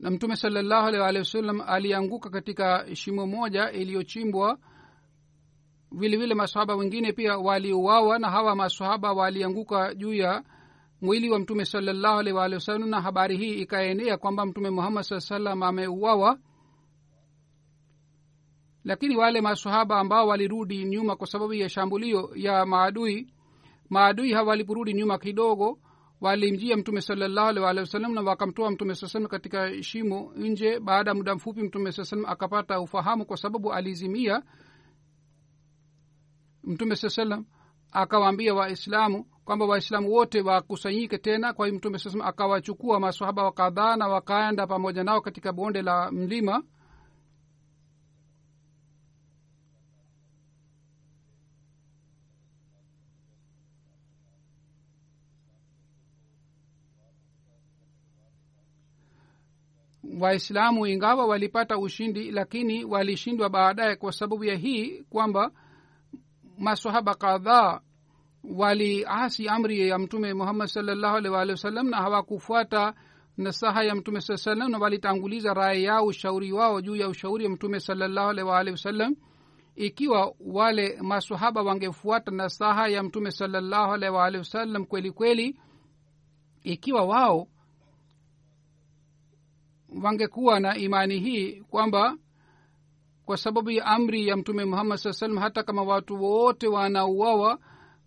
na 0.00 0.10
mtume 0.10 0.36
salallahu 0.36 0.86
alaihi 0.86 1.00
waalihi 1.02 1.18
wasallam 1.18 1.60
alianguka 1.60 2.30
katika 2.30 2.96
shimo 2.96 3.26
moja 3.26 3.70
iliyochimbwa. 3.70 4.58
Vilevile 5.92 6.34
masahaba 6.34 6.74
wengine 6.76 7.12
pia 7.12 7.38
waliuawa 7.38 8.18
na 8.18 8.30
hawa 8.30 8.56
masahaba 8.56 9.12
walianguka 9.12 9.94
juu 9.94 10.14
ya 10.14 10.44
mwili 11.00 11.30
wa 11.30 11.38
mtume 11.38 11.64
salallahu 11.64 12.18
alaihi 12.18 12.36
waalihi 12.38 12.54
wasallam 12.54 12.88
na 12.88 13.00
habari 13.00 13.36
hii 13.36 13.54
ikaenea 13.54 14.16
kwamba 14.18 14.46
mtume 14.46 14.70
muhammad 14.70 15.04
saa 15.04 15.20
salam 15.20 15.62
ameuawa 15.62 16.38
lakini 18.88 19.16
wale 19.16 19.40
masahaba 19.40 19.98
ambao 19.98 20.26
walirudi 20.28 20.84
nyuma 20.84 21.16
kwa 21.16 21.26
sababu 21.26 21.54
ya 21.54 21.68
shambulio 21.68 22.30
ya 22.34 22.66
maadui 22.66 23.28
maadui 23.90 24.32
hawa 24.32 24.48
waliporudi 24.48 24.94
nyuma 24.94 25.18
kidogo 25.18 25.78
walimjia 26.20 26.76
mtume 26.76 27.00
salallahu 27.00 27.48
alaihi 27.48 27.64
waalihi 27.64 27.80
wasallam 27.80 28.14
na 28.14 28.20
wakamtoa 28.22 28.70
mtume 28.70 28.94
saa 28.94 29.06
salam 29.08 29.28
katika 29.28 29.82
shimo 29.82 30.32
nje. 30.36 30.80
Baada 30.80 31.10
ya 31.10 31.14
muda 31.14 31.34
mfupi 31.34 31.62
mtume 31.62 31.92
saa 31.92 32.16
akapata 32.26 32.80
ufahamu 32.80 33.26
kwa 33.26 33.36
sababu 33.36 33.72
alizimia. 33.72 34.42
Mtume 36.64 36.96
saa 36.96 37.08
salam 37.08 37.44
akawaambia 37.92 38.54
waislamu 38.54 39.24
kwamba 39.44 39.66
waislamu 39.66 40.12
wote 40.12 40.40
wakusanyike 40.40 41.18
tena. 41.18 41.52
Kwa 41.52 41.66
hiyo 41.66 41.78
mtume 41.78 41.98
saa 41.98 42.10
salam 42.10 42.28
akawachukua 42.28 43.00
masahaba 43.00 43.42
wakadhaa 43.44 43.96
na 43.96 44.08
wakaenda 44.08 44.66
pamoja 44.66 45.04
nao 45.04 45.20
katika 45.20 45.52
bonde 45.52 45.82
la 45.82 46.10
mlima 46.12 46.62
waislamu 60.20 60.86
ingawa 60.86 61.26
walipata 61.26 61.78
ushindi 61.78 62.30
lakini 62.30 62.84
walishindwa 62.84 63.48
baadaye 63.48 63.96
kwa 63.96 64.12
sababu 64.12 64.44
ya 64.44 64.54
hii 64.54 65.02
kwamba 65.02 65.50
masahaba 66.58 67.14
kadhaa 67.14 67.80
waliasi 68.56 69.48
amri 69.48 69.88
ya 69.88 69.98
mtume 69.98 70.34
muhammad 70.34 70.68
salllahu 70.68 71.16
alih 71.16 71.32
wasallam 71.50 71.90
na 71.90 71.96
hawakufuata 71.96 72.94
nasaha 73.38 73.84
ya 73.84 73.94
mtume 73.94 74.20
saa 74.20 74.36
salam 74.36 74.70
na 74.70 74.78
walitanguliza 74.78 75.54
raya 75.54 75.80
yao 75.80 76.06
ushauri 76.06 76.52
wao 76.52 76.80
juu 76.80 76.96
ya 76.96 77.08
ushauri 77.08 77.44
wa 77.44 77.50
mtume 77.50 77.80
salllahu 77.80 78.30
alih 78.30 78.46
waalihi 78.46 78.72
wasallam. 78.72 79.16
Ikiwa 79.76 80.34
wale 80.40 80.98
masahaba 81.02 81.62
wangefuata 81.62 82.30
nasaha 82.30 82.88
ya 82.88 83.02
mtume 83.02 83.30
salllahu 83.30 83.92
alih 83.92 84.38
wasallam 84.38 84.84
kweli 84.84 85.10
kweli 85.10 85.60
ikiwa 86.62 87.04
wao 87.04 87.48
wangekuwa 90.02 90.60
na 90.60 90.76
imani 90.76 91.18
hii 91.18 91.52
kwamba 91.60 92.16
kwa 93.24 93.36
sababu 93.36 93.70
ya 93.70 93.84
amri 93.86 94.26
ya 94.26 94.36
mtume 94.36 94.64
muhammad 94.64 94.98
saa 94.98 95.12
salam 95.12 95.38
hata 95.38 95.62
kama 95.62 95.82
watu 95.82 96.22
wote 96.22 96.66
wanauawa 96.68 97.58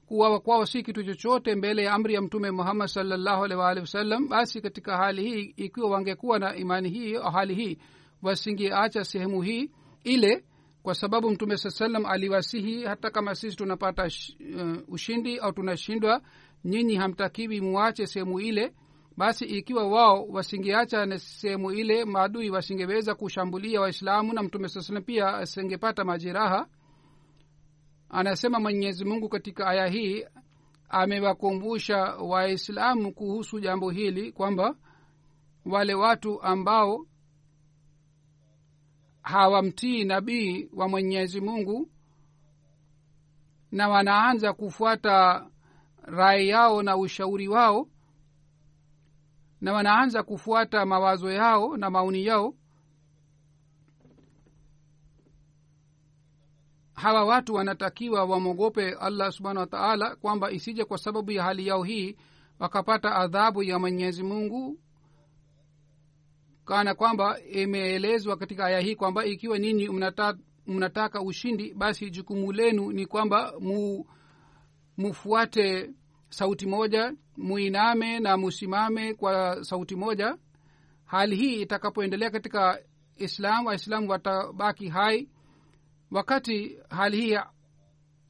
kuwawa 0.05 0.39
kwao 0.39 0.65
si 0.65 0.83
kitu 0.83 1.03
chochote 1.03 1.55
mbele 1.55 1.83
ya 1.83 1.93
amri 1.93 2.13
ya 2.13 2.21
mtume 2.21 2.51
muhammad 2.51 2.87
salallahu 2.87 3.43
alih 3.43 3.57
waalihi 3.57 3.81
wasallam 3.81 4.27
basi 4.27 4.61
katika 4.61 4.97
hali 4.97 5.23
hii 5.29 5.53
ikiwa 5.57 5.89
wangekuwa 5.89 6.39
na 6.39 6.55
imani 6.55 6.89
hii 6.89 7.13
hali 7.13 7.55
hii 7.55 7.77
wasingeacha 8.21 9.03
sehemu 9.03 9.41
hii 9.41 9.71
ile 10.03 10.43
kwa 10.83 10.95
sababu 10.95 11.29
mtume 11.31 11.57
saa 11.57 11.69
salam 11.69 12.05
aliwasihi 12.05 12.83
hata 12.83 13.09
kama 13.09 13.35
sisi 13.35 13.57
tunapata 13.57 14.03
uh, 14.05 14.93
ushindi 14.93 15.37
au 15.37 15.51
tunashindwa 15.51 16.21
nyinyi 16.65 16.95
hamtakiwi 16.95 17.61
muache 17.61 18.07
sehemu 18.07 18.39
ile 18.39 18.73
basi 19.17 19.45
ikiwa 19.45 19.87
wao 19.87 20.25
wasingeacha 20.27 21.05
na 21.05 21.19
sehemu 21.19 21.71
ile 21.71 22.05
maadui 22.05 22.49
wasingeweza 22.49 23.15
kushambulia 23.15 23.81
waislamu 23.81 24.33
na 24.33 24.43
mtume 24.43 24.69
saa 24.69 25.01
pia 25.01 25.27
asingepata 25.33 26.03
majeraha. 26.03 26.67
Anasema 28.09 28.59
mwenyezi 28.59 29.05
mungu 29.05 29.29
katika 29.29 29.67
aya 29.67 29.87
hii 29.87 30.25
amewakumbusha 30.89 31.97
waislamu 32.15 33.13
kuhusu 33.13 33.59
jambo 33.59 33.89
hili 33.89 34.31
kwamba 34.31 34.75
wale 35.65 35.93
watu 35.93 36.41
ambao 36.41 37.05
hawamtii 39.21 40.03
nabii 40.03 40.69
wa 40.73 40.89
mwenyezi 40.89 41.41
mungu 41.41 41.89
na 43.71 43.89
wanaanza 43.89 44.53
kufuata 44.53 45.47
rai 46.03 46.49
yao 46.49 46.83
na 46.83 46.97
ushauri 46.97 47.47
wao 47.47 47.87
na 49.61 49.73
wanaanza 49.73 50.23
kufuata 50.23 50.85
mawazo 50.85 51.31
yao 51.31 51.77
na 51.77 51.89
maoni 51.89 52.25
yao. 52.25 52.53
Hawa 56.93 57.25
watu 57.25 57.53
wanatakiwa 57.53 58.25
wamwogope 58.25 58.91
allah 58.93 59.31
subhanahu 59.31 59.59
wataala 59.59 60.15
kwamba 60.15 60.51
isije 60.51 60.85
kwa 60.85 60.97
sababu 60.97 61.31
ya 61.31 61.43
hali 61.43 61.67
yao 61.67 61.83
hii 61.83 62.15
wakapata 62.59 63.15
adhabu 63.15 63.63
ya 63.63 63.79
mwenyezi 63.79 64.23
mungu 64.23 64.79
kana 66.65 66.95
kwamba 66.95 67.39
imeelezwa 67.43 68.37
katika 68.37 68.65
aya 68.65 68.79
hii 68.79 68.95
kwamba 68.95 69.25
ikiwa 69.25 69.57
ninyi 69.59 69.89
mnata, 69.89 70.37
mnataka 70.67 71.21
ushindi 71.21 71.73
basi 71.73 72.09
jukumu 72.09 72.51
lenu 72.51 72.91
ni 72.91 73.05
kwamba 73.05 73.53
mu, 73.59 74.05
mufuate 74.97 75.91
sauti 76.29 76.67
moja 76.67 77.13
muiname 77.41 78.19
na 78.19 78.37
musimame 78.37 79.13
kwa 79.13 79.63
sauti 79.63 79.95
moja 79.95 80.37
hali 81.05 81.35
hii 81.35 81.61
itakapoendelea 81.61 82.29
katika 82.31 82.79
islam 83.17 83.65
waislamu 83.65 84.09
watabaki 84.11 84.89
hai. 84.89 85.29
Wakati 86.11 86.77
hali 86.89 87.21
hii 87.21 87.37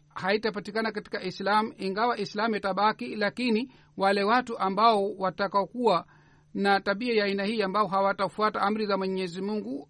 haitapatikana 0.10 0.92
katika 0.92 1.24
islam 1.24 1.74
ingawa 1.78 2.18
islam 2.18 2.56
itabaki 2.56 3.16
lakini 3.16 3.74
wale 3.98 4.24
watu 4.24 4.58
ambao 4.60 5.12
watakakuwa 5.14 6.06
na 6.54 6.80
tabia 6.80 7.14
ya 7.16 7.26
aina 7.26 7.44
hii 7.44 7.62
ambao 7.62 7.88
hawatafuata 7.88 8.62
amri 8.62 8.86
za 8.86 8.98
mwenyezi 8.98 9.42
mungu 9.42 9.90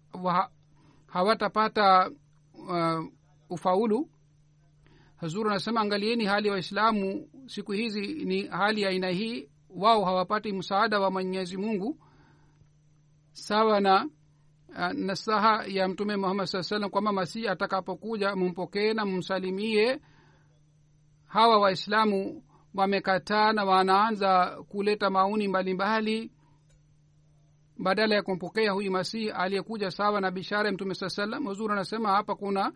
hawatapata 1.06 2.10
uh, 2.54 3.04
ufaulu. 3.50 4.08
Hazuru 5.16 5.50
anasema 5.50 5.80
angalieni 5.80 6.24
hali 6.24 6.46
ya 6.48 6.52
wa 6.52 6.54
waislamu 6.54 7.28
siku 7.46 7.72
hizi 7.72 8.00
ni 8.24 8.46
hali 8.46 8.82
ya 8.82 8.88
aina 8.88 9.08
hii 9.08 9.48
wao 9.70 10.04
hawapati 10.04 10.52
msaada 10.52 11.00
wa 11.00 11.10
mwenyezi 11.10 11.56
mungu 11.56 11.98
sawa 13.32 13.80
na 13.80 14.04
uh, 14.68 14.92
nasaha 14.92 15.64
ya 15.66 15.88
mtume 15.88 16.16
muhammad 16.16 16.46
saa 16.46 16.62
salam 16.62 16.90
kwamba 16.90 17.12
masihi 17.12 17.48
atakapokuja 17.48 18.36
mumpokee 18.36 18.92
na 18.94 19.06
mumsalimie. 19.06 20.00
Hawa 21.26 21.58
waislamu 21.58 22.42
wamekataa 22.74 23.52
na 23.52 23.64
wanaanza 23.64 24.46
kuleta 24.68 25.10
maoni 25.10 25.48
mbalimbali. 25.48 26.32
Badala 27.78 28.14
ya 28.14 28.22
kumpokea 28.22 28.72
huyu 28.72 28.90
masihi 28.90 29.30
aliyekuja 29.30 29.90
sawa 29.90 30.20
na 30.20 30.30
bishara 30.30 30.68
ya 30.68 30.72
mtume 30.74 30.94
saa 30.94 31.08
salam 31.08 31.44
huzuri 31.46 31.72
anasema 31.72 32.08
hapa 32.10 32.34
kuna 32.34 32.72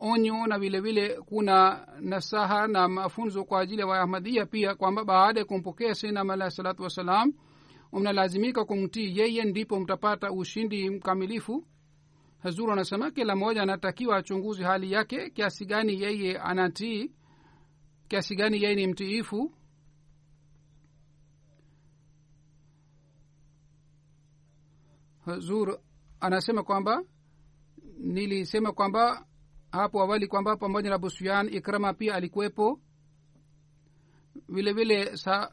onyo 0.00 0.46
na 0.46 0.58
vile 0.58 0.80
vile 0.80 1.08
kuna 1.08 1.86
nasaha 2.00 2.66
na 2.66 2.88
mafunzo 2.88 3.44
kwa 3.44 3.60
ajili 3.60 3.80
ya 3.80 3.86
waahmadhia 3.86 4.46
pia 4.46 4.74
kwamba 4.74 5.04
baada 5.04 5.40
ya 5.40 5.46
kumpokea 5.46 5.94
sinam 5.94 6.30
alahi 6.30 6.50
salatu 6.50 6.82
wassalam 6.82 7.32
mnalazimika 7.92 8.64
kumtii 8.64 9.18
yeye 9.18 9.44
ndipo 9.44 9.80
mtapata 9.80 10.32
ushindi 10.32 10.90
mkamilifu. 10.90 11.64
Hazuru 12.42 12.72
anasema 12.72 13.10
kila 13.10 13.36
mmoja 13.36 13.62
anatakiwa 13.62 14.16
achunguzi 14.16 14.62
hali 14.62 14.92
yake 14.92 15.30
kiasi 15.30 15.64
gani 15.66 16.02
yeye 16.02 16.38
anatii 16.38 17.10
kiasi 18.08 18.36
gani 18.36 18.62
yeye 18.62 18.74
ni 18.74 18.86
mtiifu. 18.86 19.52
Hazur 25.24 25.78
anasema 26.20 26.62
kwamba 26.62 27.02
nilisema 27.98 28.72
kwamba 28.72 29.26
hapo 29.74 30.00
awali 30.02 30.26
kwamba 30.26 30.56
pamoja 30.56 30.90
na 30.90 30.98
busuyan 30.98 31.54
ikrama 31.54 31.94
pia 31.94 32.14
alikuwepo. 32.14 32.80
Vile 34.48 34.72
vile 34.72 35.16
sa 35.16 35.50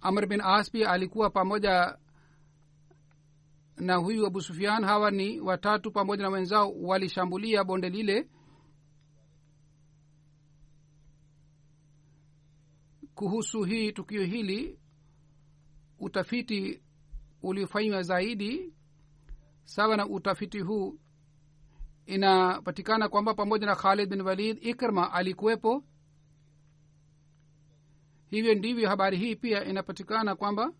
amr 0.00 0.26
bin 0.26 0.40
as 0.40 0.70
pia 0.70 0.90
alikuwa 0.90 1.30
pamoja 1.30 1.98
na 3.76 3.96
huyu 3.96 4.26
abu 4.26 4.40
sufian 4.40 4.84
hawa 4.84 5.10
ni 5.10 5.40
watatu 5.40 5.92
pamoja 5.92 6.22
na 6.22 6.28
wenzao 6.28 6.72
walishambulia 6.82 7.64
bonde 7.64 7.88
lile. 7.90 8.28
Kuhusu 13.14 13.62
hii 13.62 13.92
tukio 13.92 14.24
hili 14.24 14.78
utafiti 15.98 16.82
uliofanywa 17.42 18.02
zaidi 18.02 18.74
sawa 19.64 19.96
na 19.96 20.06
utafiti 20.08 20.60
huu 20.60 20.98
inapatikana 22.14 23.08
kwamba 23.08 23.34
pamoja 23.34 23.66
na 23.66 23.74
khalid 23.76 24.08
bin 24.08 24.20
walid 24.20 24.58
ikrma 24.66 25.12
alikuwepo. 25.12 25.84
Hivyo 28.30 28.54
ndivyo 28.54 28.88
habari 28.88 29.16
hii 29.18 29.36
pia 29.36 29.64
inapatikana 29.64 30.36
kwamba 30.36 30.72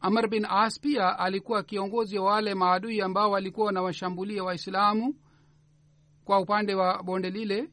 amr 0.00 0.28
bin 0.28 0.44
as 0.48 0.80
pia 0.80 1.18
alikuwa 1.18 1.62
kiongozi 1.62 2.18
wa 2.18 2.24
wale 2.32 2.54
maadui 2.54 3.00
ambao 3.02 3.30
walikuwa 3.30 3.66
wanawashambulia 3.66 4.44
waislamu 4.44 5.14
kwa 6.24 6.40
upande 6.40 6.74
wa 6.74 7.02
bonde 7.02 7.30
lile. 7.30 7.68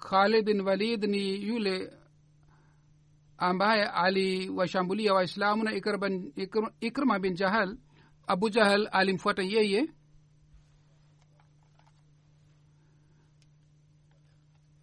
Khalid 0.00 0.44
bin 0.44 0.60
walid 0.60 1.04
ni 1.04 1.48
yule 1.48 1.92
ambaye 3.38 3.84
aliwashambulia 3.84 5.14
waislamu 5.14 5.64
na 5.64 5.72
ikrma 6.80 7.18
bin 7.18 7.34
jahal. 7.34 7.78
Abu 8.26 8.50
jahal 8.50 8.88
alimfuata 8.92 9.42
yeye. 9.42 9.88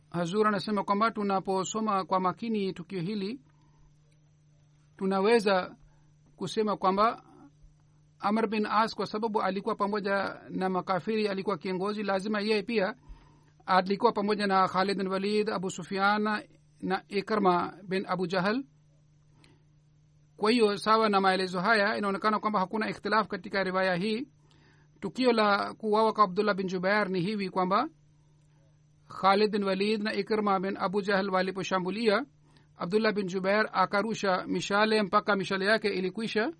Hazur 0.10 0.47
anasema 0.47 0.84
kwamba 0.84 1.12
tunaposoma 1.12 2.06
kwa 2.06 2.20
makini 2.20 2.74
tukio 2.74 3.01
hili 3.01 3.39
tunaweza 4.97 5.76
kusema 6.36 6.78
kwamba 6.78 7.24
amr 8.20 8.47
bin 8.47 8.66
as 8.66 8.95
kwa 8.95 9.06
sababu 9.08 9.41
alikuwa 9.41 9.76
pamoja 9.76 10.41
na 10.49 10.70
makafiri 10.70 11.28
alikuwa 11.28 11.58
kiongozi 11.58 12.04
lazima 12.04 12.41
yeye 12.41 12.64
pia 12.64 12.95
alikuwa 13.66 14.12
pamoja 14.12 14.47
na 14.47 14.68
khalid 14.68 14.97
bin 14.97 15.08
walid 15.08 15.49
abu 15.49 15.72
sufian 15.72 16.43
na 16.84 17.03
ikrma 17.07 17.73
bin 17.88 18.05
abu 18.07 18.27
jahal. 18.27 18.63
Kwa 20.38 20.51
hiyo 20.51 20.77
sawa 20.77 21.09
na 21.09 21.21
maelezo 21.21 21.59
haya 21.59 21.97
inaonekana 21.97 22.39
kwamba 22.39 22.59
hakuna 22.59 22.89
ikhtilafu 22.89 23.29
katika 23.29 23.63
riwaya 23.63 23.95
hii. 23.95 24.27
Tukio 24.99 25.31
la 25.34 25.73
kuwawa 25.73 26.13
kwa 26.13 26.23
abdullah 26.23 26.55
bin 26.55 26.67
jubair 26.67 27.09
ni 27.09 27.21
hivi 27.21 27.49
kwamba 27.49 27.89
khalid 29.21 29.51
bin 29.51 29.63
walid 29.63 30.01
na 30.03 30.13
ikrma 30.13 30.59
bin 30.59 30.77
abu 30.77 31.01
jahal 31.01 31.29
waliposhambulia 31.29 32.25
abdullah 32.77 33.13
bin 33.13 33.27
jubair 33.27 33.69
akarusha 33.73 34.47
mishale 34.47 35.03
mpaka 35.03 35.36
mishale 35.36 35.65
yake 35.65 35.88
ilikwisha 35.89 36.51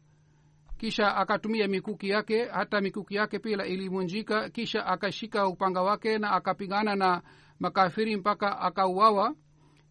kisha 0.78 1.16
akatumia 1.16 1.68
mikuki 1.68 2.10
yake 2.10 2.46
hata 2.46 2.82
mikuki 2.82 3.16
yake 3.16 3.40
pia 3.40 3.66
ilivunjika 3.66 4.50
kisha 4.50 4.86
akashika 4.86 5.48
upanga 5.48 5.82
wake 5.82 6.18
na 6.18 6.32
akapigana 6.32 6.96
na 6.96 7.22
makafiri 7.60 8.18
mpaka 8.18 8.60
akauawa 8.60 9.36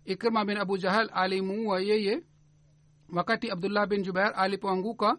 ikrma 0.05 0.44
bin 0.44 0.57
abu 0.57 0.78
jahal 0.78 1.11
alimuua 1.12 1.80
yeye 1.80 2.22
wakati 3.12 3.50
abdullah 3.50 3.86
bin 3.86 4.03
jubair 4.03 4.32
alipoanguka 4.36 5.18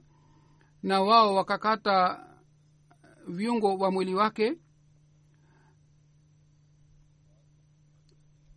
na 0.83 1.01
wao 1.01 1.35
wakakata 1.35 2.25
viungo 3.27 3.77
wa 3.77 3.91
mwili 3.91 4.13
wake. 4.15 4.57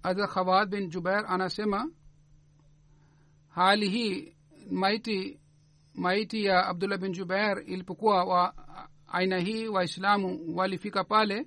Hadrat 0.03 0.31
khawad 0.31 0.68
bin 0.70 0.89
jubair 0.91 1.24
anasema 1.29 1.91
hali 3.49 3.89
hii 3.89 4.37
maiti 4.70 5.41
maiti 5.95 6.45
ya 6.45 6.66
abdullah 6.66 6.99
bin 6.99 7.12
jubair 7.12 7.62
ilipokuwa 7.66 8.24
wa 8.24 8.55
aina 9.07 9.39
hii 9.39 9.68
waislamu 9.68 10.57
walifika 10.57 11.05
pale. 11.05 11.47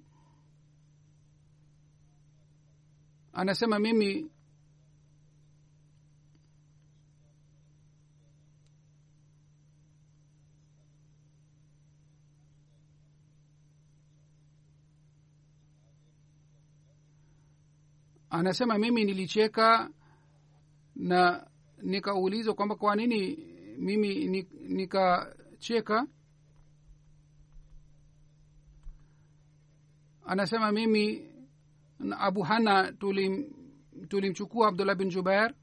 Anasema 3.33 3.79
mimi 3.79 4.31
anasema 18.29 18.77
mimi 18.77 19.03
nilicheka 19.03 19.89
na 20.95 21.47
nikaulizwa 21.81 22.53
kwamba 22.53 22.75
kwa 22.75 22.95
nini 22.95 23.35
mimi 23.77 24.25
nikacheka? 24.67 26.07
Anasema 30.25 30.71
mimi 30.71 31.29
na 31.99 32.19
abu 32.19 32.41
hana 32.41 32.91
tulimchukua 32.91 34.07
tulimchukua 34.07 34.67
abdullah 34.67 34.95
bin 34.95 35.09
jubair. 35.09 35.53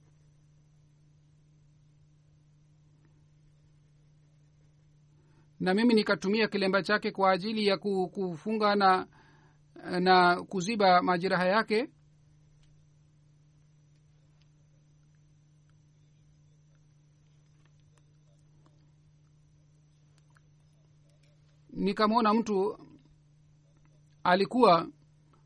Na 5.60 5.74
mimi 5.74 5.94
nikatumia 5.94 6.48
kilemba 6.48 6.82
chake 6.82 7.10
kwa 7.10 7.30
ajili 7.30 7.66
ya 7.66 7.78
kufunga 7.78 8.74
na 8.74 9.06
na 10.00 10.42
kuziba 10.42 11.02
majeraha 11.02 11.46
yake 11.46 11.88
nikamwona 21.76 22.34
mtu 22.34 22.78
alikuwa 24.24 24.88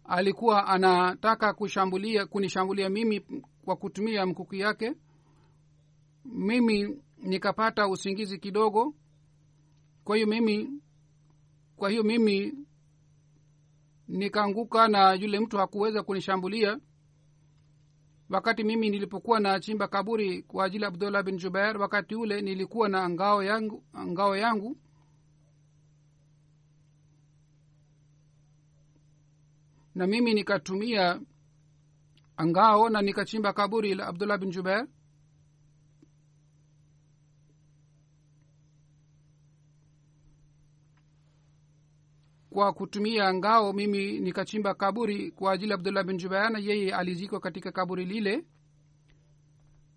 alikuwa 0.04 0.66
anataka 0.66 1.52
kushambulia 1.52 2.26
kunishambulia 2.26 2.88
mimi 2.90 3.20
kwa 3.64 3.76
kutumia 3.76 4.26
mkuki 4.26 4.60
yake. 4.60 4.94
Mimi 6.24 7.02
nikapata 7.18 7.88
usingizi 7.88 8.38
kidogo. 8.38 8.94
Kwa 10.04 10.16
hiyo 10.16 10.28
mimi 10.28 10.80
kwa 11.76 11.90
hiyo 11.90 12.02
mimi 12.02 12.54
nikaanguka 14.08 14.88
na 14.88 15.12
yule 15.14 15.40
mtu 15.40 15.56
hakuweza 15.58 16.02
kunishambulia. 16.02 16.78
Wakati 18.30 18.64
mimi 18.64 18.90
nilipokuwa 18.90 19.40
na 19.40 19.60
chimba 19.60 19.88
kaburi 19.88 20.42
kwa 20.42 20.64
ajili 20.64 20.82
ya 20.84 20.88
abdullah 20.88 21.22
bin 21.22 21.36
jubair 21.36 21.78
wakati 21.78 22.14
ule 22.14 22.40
nilikuwa 22.42 22.88
na 22.88 23.10
ngao 23.10 23.42
yangu 23.42 23.84
ngao 24.06 24.36
yangu 24.36 24.76
na 30.00 30.06
mimi 30.06 30.34
nikatumia 30.34 31.20
ngao 32.46 32.88
na 32.88 33.02
nikachimba 33.02 33.52
kaburi 33.52 33.94
la 33.94 34.06
abdullah 34.06 34.38
bin 34.38 34.50
jubair. 34.50 34.86
Kwa 42.50 42.72
kutumia 42.72 43.34
ngao 43.34 43.72
mimi 43.72 44.20
nikachimba 44.20 44.74
kaburi 44.74 45.30
kwa 45.30 45.52
ajili 45.52 45.72
abdullah 45.72 46.04
bin 46.04 46.16
jubair 46.16 46.50
na 46.50 46.58
yeye 46.58 46.94
alizikwa 46.94 47.40
katika 47.40 47.72
kaburi 47.72 48.04
lile. 48.04 48.44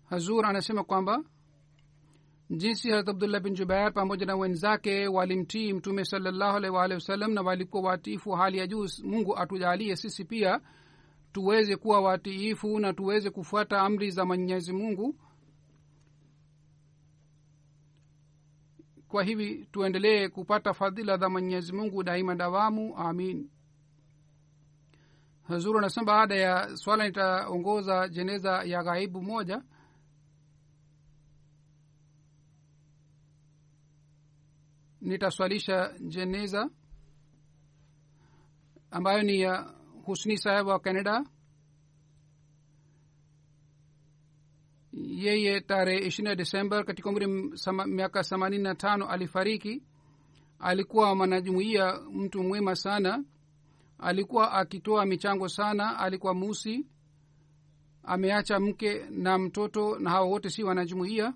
Hazur 0.04 0.46
anasema 0.46 0.84
kwamba 0.84 1.24
jinsi 2.56 2.90
harat 2.90 3.08
abdullah 3.08 3.40
bin 3.40 3.54
jubair 3.54 3.92
pamoja 3.92 4.26
na 4.26 4.36
wenzake 4.36 5.08
walimtii 5.08 5.72
mtume 5.72 6.04
salallahu 6.04 6.56
alaihi 6.56 6.76
waalihi 6.76 6.94
wasallam 6.94 7.32
na 7.34 7.42
walikuwa 7.42 7.82
watiifu 7.82 8.30
hali 8.30 8.58
ya 8.58 8.66
juu 8.66 8.86
mungu 9.04 9.36
atujalie 9.38 9.96
sisi 9.96 10.24
pia 10.24 10.60
tuweze 11.32 11.76
kuwa 11.76 12.00
watiifu 12.00 12.78
na 12.78 12.92
tuweze 12.92 13.30
kufuata 13.30 13.80
amri 13.80 14.10
za 14.10 14.24
mwenyezi 14.24 14.72
mungu. 14.72 15.14
Kwa 19.08 19.24
hivi 19.24 19.68
tuendelee 19.72 20.28
kupata 20.28 20.74
fadhila 20.74 21.16
za 21.16 21.28
mwenyezi 21.28 21.72
mungu 21.72 22.02
daima 22.02 22.34
dawamu 22.34 22.96
amin. 22.96 23.50
Hazuru 25.42 25.78
anasema 25.78 26.06
baada 26.06 26.34
ya 26.34 26.76
swala 26.76 27.06
nitaongoza 27.06 28.08
jeneza 28.08 28.62
ya 28.64 28.82
ghaibu 28.82 29.22
moja 29.22 29.62
nitaswalisha 35.04 35.94
jeneza 36.00 36.70
ambayo 38.90 39.22
ni 39.22 39.40
ya 39.40 39.74
husni 40.04 40.38
saheb 40.38 40.66
wa 40.66 40.78
canada. 40.80 41.24
Yeye 44.92 45.60
tarehe 45.60 46.06
ishirini 46.06 46.36
desember 46.36 46.84
katika 46.84 47.10
umri 47.10 47.26
miaka 47.86 48.22
themanini 48.24 48.62
na 48.62 48.74
tano 48.74 49.08
alifariki. 49.08 49.82
Alikuwa 50.58 51.14
mwanajumuia 51.14 52.00
mtu 52.12 52.42
mwema 52.42 52.76
sana. 52.76 53.24
Alikuwa 53.98 54.52
akitoa 54.52 55.06
michango 55.06 55.48
sana 55.48 55.98
alikuwa 55.98 56.34
musi. 56.34 56.86
Ameacha 58.02 58.60
mke 58.60 59.06
na 59.10 59.38
mtoto 59.38 59.98
na 59.98 60.10
hawa 60.10 60.26
wote 60.26 60.50
si 60.50 60.62
wanajumuia 60.64 61.34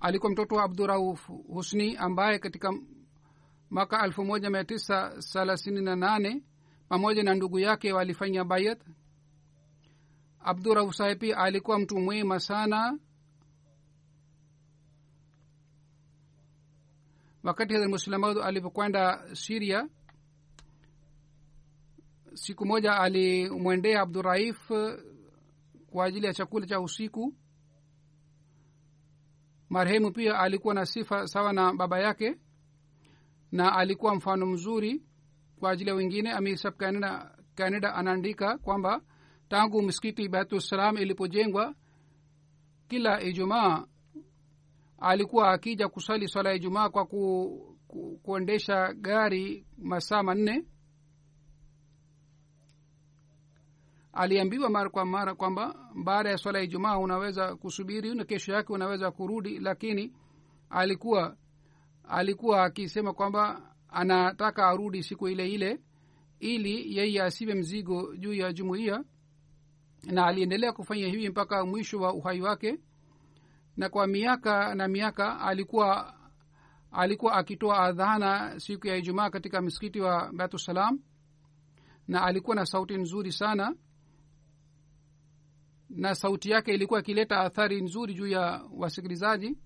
alikuwa 0.00 0.32
mtoto 0.32 0.54
wa 0.54 0.64
abdurauf 0.64 1.26
husni 1.28 1.96
ambaye 1.96 2.38
katika 2.38 2.72
mwaka 3.70 4.04
elfu 4.04 4.24
moja 4.24 4.50
mia 4.50 4.64
tisa 4.64 5.10
thelathini 5.32 5.80
na 5.80 5.96
nane 5.96 6.42
pamoja 6.88 7.22
na 7.22 7.34
ndugu 7.34 7.58
yake 7.58 7.92
walifanya 7.92 8.44
bayat. 8.44 8.80
Abdurauf 10.40 10.94
saheb 10.94 11.18
pia 11.18 11.36
alikuwa 11.38 11.78
mtu 11.78 11.98
mwema 12.00 12.40
sana. 12.40 12.98
Wakati 17.42 17.74
hadhr 17.74 17.88
muslimaud 17.88 18.38
alipokwenda 18.38 19.34
siria 19.36 19.88
siku 22.34 22.66
moja 22.66 22.96
alimwendea 22.96 24.00
abduraif 24.00 24.70
kwa 25.90 26.04
ajili 26.04 26.26
ya 26.26 26.32
chakula 26.34 26.66
cha 26.66 26.80
usiku 26.80 27.34
marehemu 29.70 30.12
pia 30.12 30.38
alikuwa 30.38 30.74
na 30.74 30.86
sifa 30.86 31.26
sawa 31.26 31.52
na 31.52 31.72
baba 31.74 31.98
yake 32.00 32.36
na 33.52 33.72
alikuwa 33.76 34.14
mfano 34.14 34.46
mzuri 34.46 35.02
kwa 35.60 35.70
ajili 35.70 35.90
ya 35.90 35.96
wengine. 35.96 36.32
Amisab 36.32 36.74
canada, 36.76 37.38
canada 37.54 37.94
anaandika 37.94 38.58
kwamba 38.58 39.00
tangu 39.48 39.82
msikiti 39.82 40.28
baitusalam 40.28 40.96
ilipojengwa 40.96 41.74
kila 42.88 43.22
ijumaa 43.22 43.84
alikuwa 44.98 45.50
akija 45.52 45.88
kusali 45.88 46.28
swala 46.28 46.48
ya 46.50 46.56
ijumaa 46.56 46.88
kwa 46.88 47.06
ku, 47.06 47.76
ku, 47.88 48.20
kuendesha 48.22 48.92
gari 48.94 49.66
masaa 49.78 50.22
manne 50.22 50.64
aliambiwa 54.12 54.70
mara 54.70 54.90
kwa 54.90 55.04
mara 55.04 55.34
kwamba 55.34 55.74
baada 56.04 56.30
ya 56.30 56.38
swala 56.38 56.58
ya 56.58 56.64
ijumaa 56.64 56.98
unaweza 56.98 57.56
kusubiri 57.56 58.14
na 58.14 58.24
kesho 58.24 58.52
yake 58.52 58.72
unaweza 58.72 59.10
kurudi 59.10 59.58
lakini 59.58 60.12
alikuwa 60.70 61.36
alikuwa 62.08 62.64
akisema 62.64 63.12
kwamba 63.12 63.74
anataka 63.88 64.66
arudi 64.66 65.02
siku 65.02 65.28
ile 65.28 65.48
ile 65.50 65.80
ili 66.40 66.96
yeye 66.96 67.22
asiwe 67.22 67.54
mzigo 67.54 68.16
juu 68.16 68.34
ya 68.34 68.52
jumuiya 68.52 69.04
na 70.04 70.26
aliendelea 70.26 70.72
kufanya 70.72 71.06
hivi 71.06 71.28
mpaka 71.28 71.66
mwisho 71.66 71.98
wa 72.00 72.14
uhai 72.14 72.40
wake. 72.40 72.78
Na 73.76 73.88
kwa 73.88 74.06
miaka 74.06 74.74
na 74.74 74.88
miaka 74.88 75.40
alikuwa 75.40 76.14
alikuwa 76.92 77.34
akitoa 77.34 77.78
adhana 77.78 78.60
siku 78.60 78.86
ya 78.86 78.96
ijumaa 78.96 79.30
katika 79.30 79.60
msikiti 79.62 80.00
wa 80.00 80.32
batusalam 80.32 81.00
na 82.08 82.22
alikuwa 82.22 82.56
na 82.56 82.66
sauti 82.66 82.94
nzuri 82.94 83.32
sana 83.32 83.74
na 85.90 86.14
sauti 86.14 86.50
yake 86.50 86.74
ilikuwa 86.74 87.00
ikileta 87.00 87.40
athari 87.40 87.82
nzuri 87.82 88.14
juu 88.14 88.26
ya 88.26 88.62
wasikilizaji. 88.76 89.56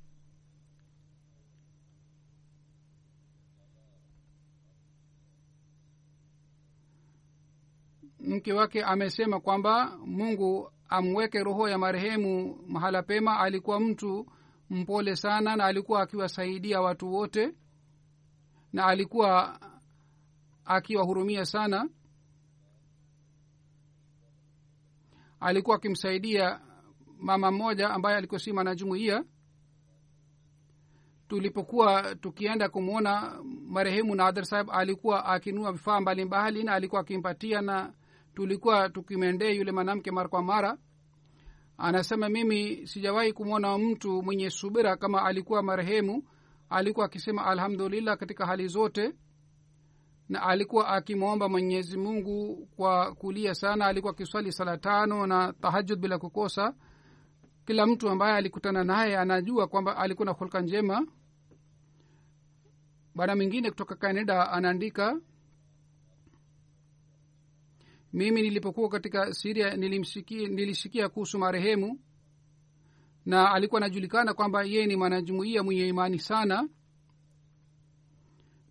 Mke 8.20 8.52
wake 8.52 8.82
amesema 8.84 9.40
kwamba 9.40 9.98
mungu 10.06 10.70
amweke 10.88 11.44
roho 11.44 11.68
ya 11.68 11.78
marehemu 11.78 12.58
mahala 12.68 13.02
pema. 13.02 13.38
Alikuwa 13.40 13.80
mtu 13.80 14.26
mpole 14.70 15.16
sana 15.16 15.56
na 15.56 15.64
alikuwa 15.64 16.02
akiwasaidia 16.02 16.80
watu 16.80 17.12
wote 17.14 17.52
na 18.72 18.86
alikuwa 18.86 19.60
akiwahurumia 20.64 21.44
sana 21.44 21.88
alikuwa 25.44 25.76
akimsaidia 25.76 26.60
mama 27.18 27.50
mmoja 27.50 27.90
ambaye 27.90 28.16
alikuwa 28.16 28.40
si 28.40 28.52
mwanajumuia 28.52 29.24
tulipokuwa 31.28 32.14
tukienda 32.14 32.68
kumwona 32.68 33.42
marehemu 33.68 34.14
nadhar 34.14 34.44
saheb 34.44 34.70
alikuwa 34.70 35.24
akinua 35.26 35.72
vifaa 35.72 36.00
mbalimbali 36.00 36.64
na 36.64 36.72
alikuwa 36.74 37.00
akimpatia 37.00 37.60
na 37.62 37.92
tulikuwa 38.34 38.88
tukimendee 38.88 39.52
yule 39.54 39.72
mwanamke 39.72 40.10
mara 40.10 40.28
kwa 40.28 40.42
mara. 40.42 40.78
Anasema 41.78 42.28
mimi 42.28 42.86
sijawahi 42.86 43.32
kumwona 43.32 43.78
mtu 43.78 44.22
mwenye 44.22 44.50
subira 44.50 44.96
kama 44.96 45.22
alikuwa 45.24 45.62
marehemu. 45.62 46.22
Alikuwa 46.70 47.06
akisema 47.06 47.46
alhamdulillah 47.46 48.16
katika 48.18 48.46
hali 48.46 48.68
zote 48.68 49.12
na 50.28 50.42
alikuwa 50.42 50.88
akimwomba 50.88 51.48
mwenyezi 51.48 51.98
mungu 51.98 52.66
kwa 52.76 53.14
kulia 53.14 53.54
sana 53.54 53.86
alikuwa 53.86 54.12
akiswali 54.12 54.52
sala 54.52 54.78
tano 54.78 55.26
na 55.26 55.52
tahajud 55.52 55.98
bila 55.98 56.18
kukosa. 56.18 56.74
Kila 57.66 57.86
mtu 57.86 58.08
ambaye 58.08 58.34
alikutana 58.36 58.84
naye 58.84 59.16
anajua 59.18 59.66
kwamba 59.66 59.96
alikuwa 59.96 60.26
na 60.26 60.32
hulka 60.32 60.60
njema. 60.60 61.06
Bwana 63.14 63.36
mwingine 63.36 63.70
kutoka 63.70 63.94
canada 63.96 64.50
anaandika 64.52 65.20
mimi 68.12 68.42
nilipokuwa 68.42 68.88
katika 68.88 69.32
siria 69.32 69.76
nilishikia 69.76 71.08
kuhusu 71.08 71.38
marehemu 71.38 72.00
na 73.26 73.52
alikuwa 73.52 73.80
anajulikana 73.80 74.34
kwamba 74.34 74.62
yeye 74.62 74.86
ni 74.86 74.96
mwanajumuia 74.96 75.62
mwenye 75.62 75.88
imani 75.88 76.18
sana 76.18 76.68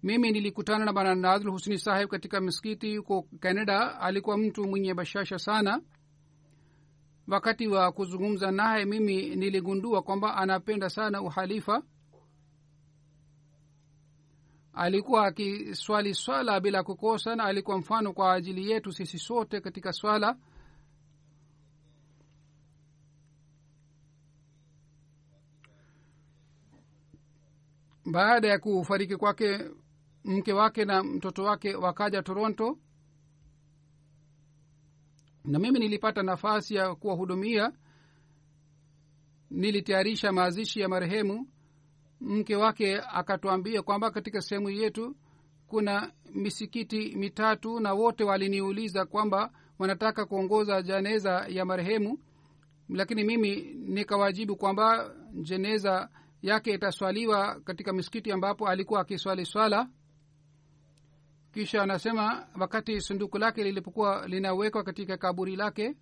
mimi 0.03 0.31
nilikutana 0.31 0.85
na 0.85 0.93
bwana 0.93 1.15
nadhul 1.15 1.51
husni 1.51 1.77
saheb 1.79 2.09
katika 2.09 2.41
miskiti 2.41 2.97
huko 2.97 3.27
canada. 3.39 3.99
Alikuwa 3.99 4.37
mtu 4.37 4.67
mwenye 4.67 4.93
bashasha 4.93 5.39
sana. 5.39 5.81
Wakati 7.27 7.67
wa 7.67 7.91
kuzungumza 7.91 8.51
naye 8.51 8.85
mimi 8.85 9.35
niligundua 9.35 10.01
kwamba 10.01 10.35
anapenda 10.35 10.89
sana 10.89 11.21
uhalifa. 11.21 11.83
Alikuwa 14.73 15.25
akiswali 15.27 16.13
swala 16.13 16.59
bila 16.59 16.83
kukosa 16.83 17.35
na 17.35 17.43
alikuwa 17.43 17.77
mfano 17.77 18.13
kwa 18.13 18.33
ajili 18.33 18.71
yetu 18.71 18.91
sisi 18.91 19.19
sote 19.19 19.61
katika 19.61 19.93
swala. 19.93 20.37
Baada 28.05 28.47
ya 28.47 28.59
kufariki 28.59 29.15
kwake 29.15 29.59
mke 30.25 30.53
wake 30.53 30.85
na 30.85 31.03
mtoto 31.03 31.43
wake 31.43 31.75
wakaja 31.75 32.23
toronto. 32.23 32.77
Na 35.45 35.59
mimi 35.59 35.79
nilipata 35.79 36.23
nafasi 36.23 36.75
ya 36.75 36.95
kuwahudumia. 36.95 37.71
Nilitayarisha 39.49 40.31
mazishi 40.31 40.79
ya 40.79 40.89
marehemu. 40.89 41.47
Mke 42.21 42.55
wake 42.55 42.97
akatuambia 42.97 43.81
kwamba 43.81 44.11
katika 44.11 44.41
sehemu 44.41 44.69
yetu 44.69 45.15
kuna 45.67 46.11
misikiti 46.33 47.15
mitatu 47.15 47.79
na 47.79 47.93
wote 47.93 48.23
waliniuliza 48.23 49.05
kwamba 49.05 49.51
wanataka 49.79 50.25
kuongoza 50.25 50.81
jeneza 50.81 51.45
ya 51.49 51.65
marehemu. 51.65 52.19
Lakini 52.89 53.23
mimi 53.23 53.55
nikawajibu 53.73 54.55
kwamba 54.55 55.15
jeneza 55.33 56.09
yake 56.41 56.73
itaswaliwa 56.73 57.59
katika 57.59 57.93
misikiti 57.93 58.31
ambapo 58.31 58.67
alikuwa 58.67 59.01
akiswali 59.01 59.45
swala 59.45 59.89
kisha 61.53 61.83
anasema 61.83 62.47
wakati 62.59 63.01
sunduku 63.01 63.37
lake 63.37 63.63
lilipokuwa 63.63 64.27
linawekwa 64.27 64.83
katika 64.83 65.17
kaburi 65.17 65.55
lake 65.55 65.95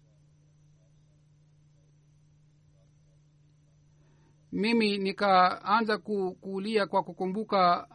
mimi 4.51 4.97
nikaanza 4.97 5.97
ku, 5.97 6.37
kwa 6.89 7.03
kukumbuka 7.03 7.87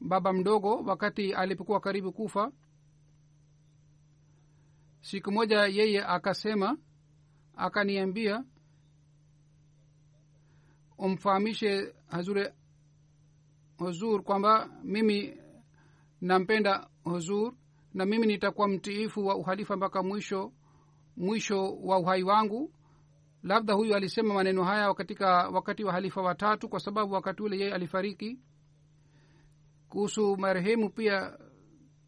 baba 0.00 0.32
mdogo 0.32 0.76
wakati 0.76 1.34
alipokuwa 1.34 1.80
karibu 1.80 2.12
kufa. 2.12 2.52
Siku 5.00 5.32
moja 5.32 5.66
yeye 5.66 6.04
akasema 6.04 6.78
akaniambia 7.56 8.44
umfahamishe 10.98 11.94
hazure 12.06 12.54
huzur 13.78 14.22
kwamba 14.22 14.68
mimi 14.84 15.39
nampenda 16.20 16.88
huzur 17.04 17.52
na 17.94 18.06
mimi 18.06 18.26
nitakuwa 18.26 18.68
mtiifu 18.68 19.26
wa 19.26 19.36
uhalifa 19.36 19.76
mpaka 19.76 20.02
mwisho 20.02 20.52
mwisho 21.16 21.76
wa 21.76 21.98
uhai 21.98 22.22
wangu. 22.22 22.72
Labda 23.42 23.74
huyu 23.74 23.94
alisema 23.94 24.34
maneno 24.34 24.64
haya 24.64 24.94
katika 24.94 25.48
wakati 25.48 25.84
wa 25.84 25.92
halifa 25.92 26.22
watatu 26.22 26.68
kwa 26.68 26.80
sababu 26.80 27.14
wakati 27.14 27.42
ule 27.42 27.58
yeye 27.58 27.74
alifariki. 27.74 28.38
Kuhusu 29.88 30.36
marehemu 30.36 30.90
pia 30.90 31.38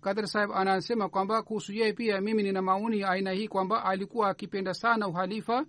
kadr 0.01 0.27
saheb 0.27 0.51
anasema 0.53 1.09
kwamba 1.09 1.43
kuhusu 1.43 1.73
yeye 1.73 1.93
pia 1.93 2.21
mimi 2.21 2.43
nina 2.43 2.63
maoni 2.63 3.01
ya 3.01 3.09
aina 3.11 3.33
hii 3.33 3.49
kwamba 3.49 3.85
alikuwa 3.85 4.29
akipenda 4.29 4.75
sana 4.75 5.09
uhalifa. 5.09 5.67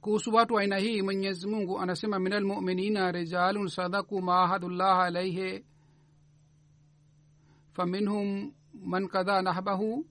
Kuhusu 0.00 0.34
watu 0.34 0.58
aina 0.58 0.78
hii 0.78 1.02
mwenyezi 1.02 1.46
mungu 1.48 1.78
anasema 1.80 2.18
minalmuminina 2.18 3.12
rijalun 3.12 3.68
sadaku 3.68 4.22
maahadullah 4.22 5.00
alaihe 5.00 5.64
faminhum 7.78 8.52
man 8.74 9.06
kadha 9.08 9.42
nahbahu 9.42 10.04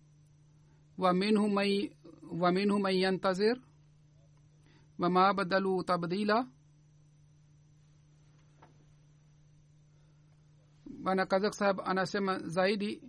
waminhum 0.98 1.52
man, 1.54 2.80
man 2.82 2.96
yantazir 2.96 3.58
wama 5.00 5.34
badalu 5.34 5.84
tabdila 5.84 6.48
bwana 10.86 11.26
kazak 11.26 11.54
sahab 11.54 11.82
anasema 11.86 12.40
zaidi 12.40 13.02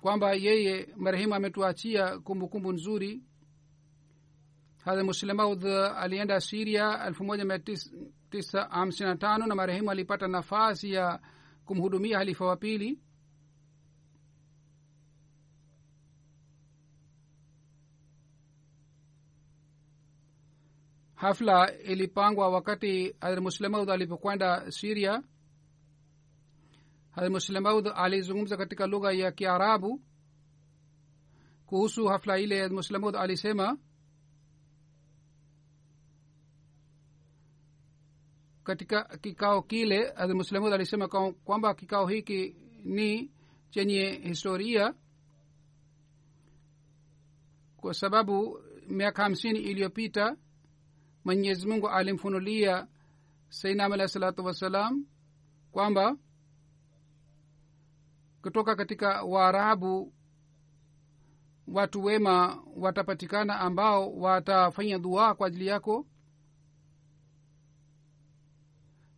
kwamba 0.00 0.32
yeye 0.32 0.88
marehemu 0.96 1.34
ametuachia 1.34 2.18
kumbukumbu 2.18 2.72
nzuri. 2.72 3.22
Hadhe 4.84 5.02
muslemaud 5.02 5.64
alienda 5.96 6.40
siria 6.40 7.04
elfu 7.06 7.24
moja 7.24 7.44
mia 7.44 7.58
tisa 8.30 8.64
hamsini 8.70 9.08
na 9.08 9.16
tano 9.16 9.46
na 9.46 9.54
marehemu 9.54 9.90
alipata 9.90 10.28
nafasi 10.28 10.92
ya 10.92 11.20
kumhudumia 11.64 12.18
halifa 12.18 12.44
wa 12.46 12.56
pili. 12.56 12.98
Hafla 21.20 21.78
ilipangwa 21.78 22.48
wakati 22.48 23.14
hadrmuslemaud 23.20 23.90
alipokwenda 23.90 24.72
siria 24.72 25.22
hadrmuslemaud 27.10 27.88
alizungumza 27.94 28.56
katika 28.56 28.86
lugha 28.86 29.12
ya 29.12 29.32
kiarabu 29.32 30.02
kuhusu 31.66 32.06
hafla 32.06 32.38
ile 32.38 32.60
hadrmuslemaud 32.62 33.16
alisema 33.16 33.78
katika 38.64 39.04
kikao 39.04 39.62
kile 39.62 40.12
hadrmuslemaud 40.16 40.72
alisema 40.72 41.08
kwamba 41.44 41.74
kikao 41.74 42.06
hiki 42.06 42.56
ni 42.84 43.30
chenye 43.70 44.10
historia 44.10 44.94
kwa 47.76 47.94
sababu 47.94 48.58
miaka 48.88 49.22
hamsini 49.22 49.58
iliyopita 49.58 50.36
mwenyezi 51.24 51.66
mungu 51.66 51.88
alimfunulia 51.88 52.86
sainam 53.48 53.92
alahi 53.92 54.08
salatu 54.08 54.44
wassalam 54.44 55.06
kwamba 55.72 56.16
kutoka 58.42 58.76
katika 58.76 59.22
waarabu 59.22 60.12
watu 61.68 62.04
wema 62.04 62.62
watapatikana 62.76 63.60
ambao 63.60 64.12
watafanya 64.16 64.98
dua 64.98 65.34
kwa 65.34 65.46
ajili 65.46 65.66
yako. 65.66 66.06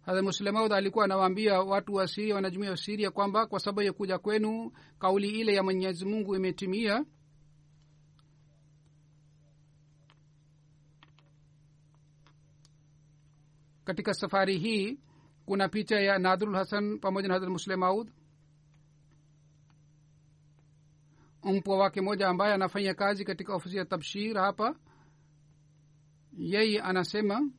Hadha 0.00 0.22
muslemaud 0.22 0.72
alikuwa 0.72 1.04
anawaambia 1.04 1.60
watu 1.60 1.94
wa 1.94 2.08
siria 2.08 2.34
wanajumuia 2.34 2.70
wa 2.70 2.76
siria 2.76 3.10
kwamba 3.10 3.46
kwa 3.46 3.60
sababu 3.60 3.82
ya 3.82 3.92
kuja 3.92 4.18
kwenu 4.18 4.72
kauli 4.98 5.28
ile 5.40 5.54
ya 5.54 5.62
mwenyezi 5.62 6.04
mungu 6.04 6.36
imetimia 6.36 7.04
katika 13.84 14.14
safari 14.14 14.58
hii 14.58 14.98
kuna 15.46 15.68
picha 15.68 16.00
ya 16.00 16.18
nadhrul 16.18 16.54
hasan 16.54 16.98
pamoja 16.98 17.28
na 17.28 17.34
hadrat 17.34 17.50
muslemaud 17.50 18.10
mpwa 21.44 21.78
wake 21.78 22.00
moja 22.00 22.28
ambaye 22.28 22.54
anafanya 22.54 22.94
kazi 22.94 23.24
katika 23.24 23.54
ofisi 23.54 23.76
ya 23.76 23.84
tabshir 23.84 24.36
hapa. 24.38 24.74
Yeye 26.38 26.80
anasema 26.82 27.50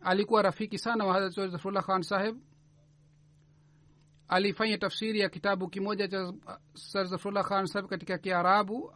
alikuwa 0.00 0.42
rafiki 0.42 0.78
sana 0.78 1.04
wa 1.04 1.12
hadrat 1.14 1.50
zafrullah 1.50 1.84
khan 1.84 2.02
saheb 2.02 2.36
alifanya 4.28 4.78
tafsiri 4.78 5.20
ya 5.20 5.28
kitabu 5.28 5.68
kimoja 5.68 6.08
cha 6.08 6.32
sar 6.74 7.06
zafrullah 7.06 7.44
khan 7.44 7.66
saheb 7.66 7.88
katika 7.88 8.18
kiarabu. 8.18 8.92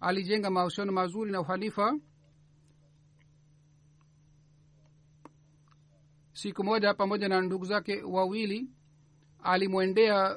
Alijenga 0.00 0.50
mahusiano 0.50 0.92
mazuri 0.92 1.32
na 1.32 1.40
uhalifa 1.40 1.98
siku 6.36 6.64
moja 6.64 6.94
pamoja 6.94 7.28
na 7.28 7.40
ndugu 7.40 7.64
zake 7.64 8.02
wawili 8.02 8.70
alimwendea 9.42 10.36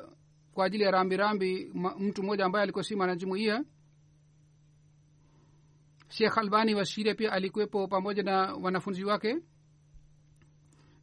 kwa 0.53 0.65
ajili 0.65 0.83
ya 0.83 0.91
rambirambi 0.91 1.71
mtu 1.99 2.23
mmoja 2.23 2.45
ambaye 2.45 2.63
alikuwa 2.63 2.83
si 2.83 2.95
mwanajumuia 2.95 3.63
shekh 6.09 6.37
albani 6.37 6.75
wa 6.75 6.85
shiria 6.85 7.15
pia 7.15 7.31
alikuwepo 7.31 7.87
pamoja 7.87 8.23
na 8.23 8.53
wanafunzi 8.53 9.03
wake. 9.03 9.37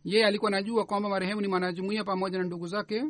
Yeye 0.05 0.27
alikuwa 0.27 0.51
najua 0.51 0.85
kwamba 0.87 1.09
marehemu 1.09 1.41
ni 1.41 1.49
mwanajumuia 1.49 2.05
pamoja 2.05 2.39
na 2.39 2.45
ndugu 2.45 2.67
zake. 2.67 3.05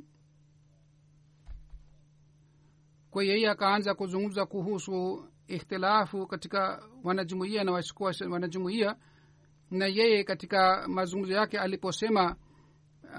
Kwa 3.11 3.25
yeye 3.25 3.49
akaanza 3.51 3.95
kuzungumza 3.95 4.47
kuhusu 4.47 5.25
ikhtilafu 5.47 6.27
katika 6.27 6.89
wanajumuia 7.05 7.65
na 7.65 7.73
wasikuwa 7.73 8.15
wanajumuia 8.31 8.97
na 9.71 9.87
yeye 9.87 10.25
katika 10.25 10.89
mazungumzo 10.89 11.35
yake 11.35 11.59
aliposema 11.59 12.37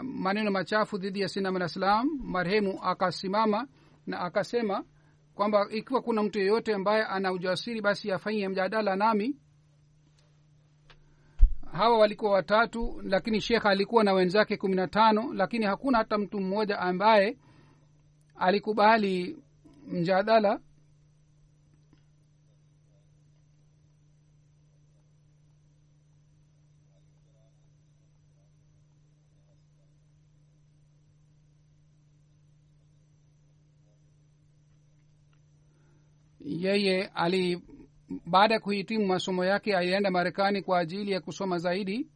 maneno 0.04 0.52
machafu 0.52 0.98
dhidi 0.98 1.22
ya 1.22 1.28
sinam 1.28 1.56
alah 1.56 1.70
salam 1.70 2.10
marehemu 2.24 2.80
akasimama 2.84 3.68
na 4.08 4.20
akasema 4.20 4.84
kwamba 5.36 5.68
ikiwa 5.72 6.02
kuna 6.02 6.24
mtu 6.24 6.40
yeyote 6.40 6.74
ambaye 6.74 7.04
ana 7.06 7.32
ujasiri 7.32 7.82
basi 7.82 8.12
afanyie 8.12 8.48
mjadala 8.50 8.96
nami. 8.96 9.36
Hawa 11.72 11.98
walikuwa 12.00 12.32
watatu 12.32 13.02
lakini 13.04 13.42
shekha 13.42 13.70
alikuwa 13.70 14.04
na 14.04 14.14
wenzake 14.14 14.58
kumi 14.58 14.76
na 14.76 14.88
tano 14.88 15.34
lakini 15.34 15.66
hakuna 15.66 15.98
hata 15.98 16.18
mtu 16.18 16.40
mmoja 16.40 16.80
ambaye 16.80 17.38
alikubali 18.36 19.38
mjadala 19.88 20.60
yeye 36.48 37.06
ali 37.14 37.62
baada 38.26 38.54
ya 38.54 38.60
kuhitimu 38.60 39.06
masomo 39.08 39.46
yake 39.46 39.78
alienda 39.78 40.12
marekani 40.12 40.62
kwa 40.62 40.80
ajili 40.80 41.12
ya 41.12 41.22
kusoma 41.22 41.58
zaidi. 41.58 42.08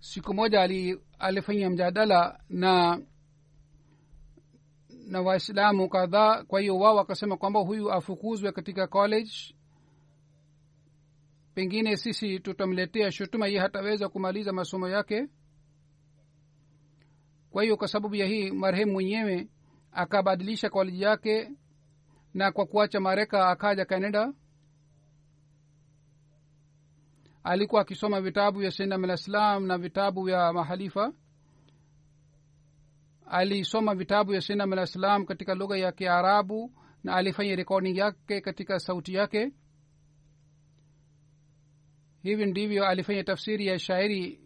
Siku 0.00 0.34
moja 0.34 0.62
ali, 0.62 1.00
alifanya 1.18 1.70
mjadala 1.70 2.40
na 2.48 3.00
na 5.06 5.20
waislamu 5.20 5.88
kadhaa. 5.88 6.44
Kwa 6.44 6.60
hiyo 6.60 6.76
wao 6.78 6.96
wakasema 6.96 7.36
kwamba 7.36 7.60
huyu 7.60 7.92
afukuzwe 7.92 8.52
katika 8.52 8.86
college. 8.86 9.32
Pengine 11.54 11.96
sisi 11.96 12.40
tutamletea 12.40 13.12
shutuma 13.12 13.46
ye 13.48 13.58
hataweza 13.58 14.08
kumaliza 14.08 14.52
masomo 14.52 14.88
yake 14.88 15.26
kwa 17.56 17.62
hiyo 17.62 17.76
kwa 17.76 17.88
sababu 17.88 18.14
ya 18.14 18.26
hii 18.26 18.50
marehemu 18.50 18.92
mwenyewe 18.92 19.48
akabadilisha 19.92 20.70
koleji 20.70 21.02
yake 21.02 21.50
na 22.34 22.52
kwa 22.52 22.66
kuacha 22.66 23.00
mareka 23.00 23.48
akaja 23.48 23.84
canada 23.84 24.32
alikuwa 27.44 27.80
akisoma 27.82 28.20
vitabu 28.20 28.58
vya 28.58 28.70
sainam 28.70 29.16
salam 29.16 29.66
na 29.66 29.78
vitabu 29.78 30.22
vya 30.22 30.52
mahalifa. 30.52 31.12
Alisoma 33.26 33.94
vitabu 33.94 34.30
vya 34.30 34.40
sainam 34.40 34.86
salam 34.86 35.26
katika 35.26 35.54
lugha 35.54 35.76
ya 35.76 35.92
kiarabu 35.92 36.72
na 37.04 37.14
alifanya 37.16 37.56
rekodi 37.56 37.98
yake 37.98 38.40
katika 38.40 38.78
sauti 38.78 39.14
yake. 39.14 39.52
Hivi 42.22 42.46
ndivyo 42.46 42.86
alifanya 42.86 43.24
tafsiri 43.24 43.66
ya 43.66 43.78
shairi 43.78 44.45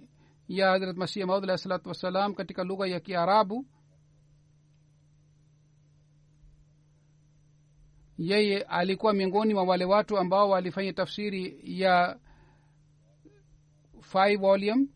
ya 0.51 0.71
hadrat 0.71 0.97
masih 0.97 1.23
maud 1.27 1.45
alahi 1.45 1.59
salatu 1.59 1.89
wassalam 1.89 2.35
katika 2.35 2.65
lugha 2.65 2.87
ya 2.87 3.01
kiarabu 3.01 3.67
yeye 8.19 8.63
alikuwa 8.63 9.13
miongoni 9.13 9.55
mwa 9.55 9.63
wale 9.65 9.85
watu 9.85 10.19
ambao 10.19 10.51
walifanya 10.51 10.93
tafsiri 10.93 11.61
ya 11.81 12.19
five 14.01 14.41
volume 14.41 14.87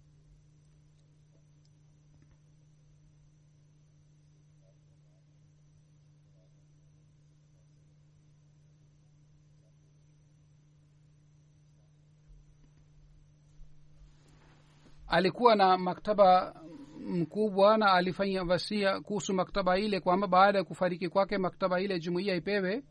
alikuwa 15.06 15.56
na 15.56 15.78
maktaba 15.78 16.54
mkubwa 17.00 17.78
na 17.78 17.92
alifanya 17.92 18.42
wasia 18.42 19.00
kuhusu 19.00 19.34
maktaba 19.34 19.78
ile 19.78 20.00
kwamba 20.00 20.26
baada 20.26 20.58
ya 20.58 20.64
kufariki 20.64 21.08
kwake 21.08 21.38
maktaba 21.38 21.80
ile 21.80 22.00
jumuiya 22.00 22.34
ipewe. 22.34 22.82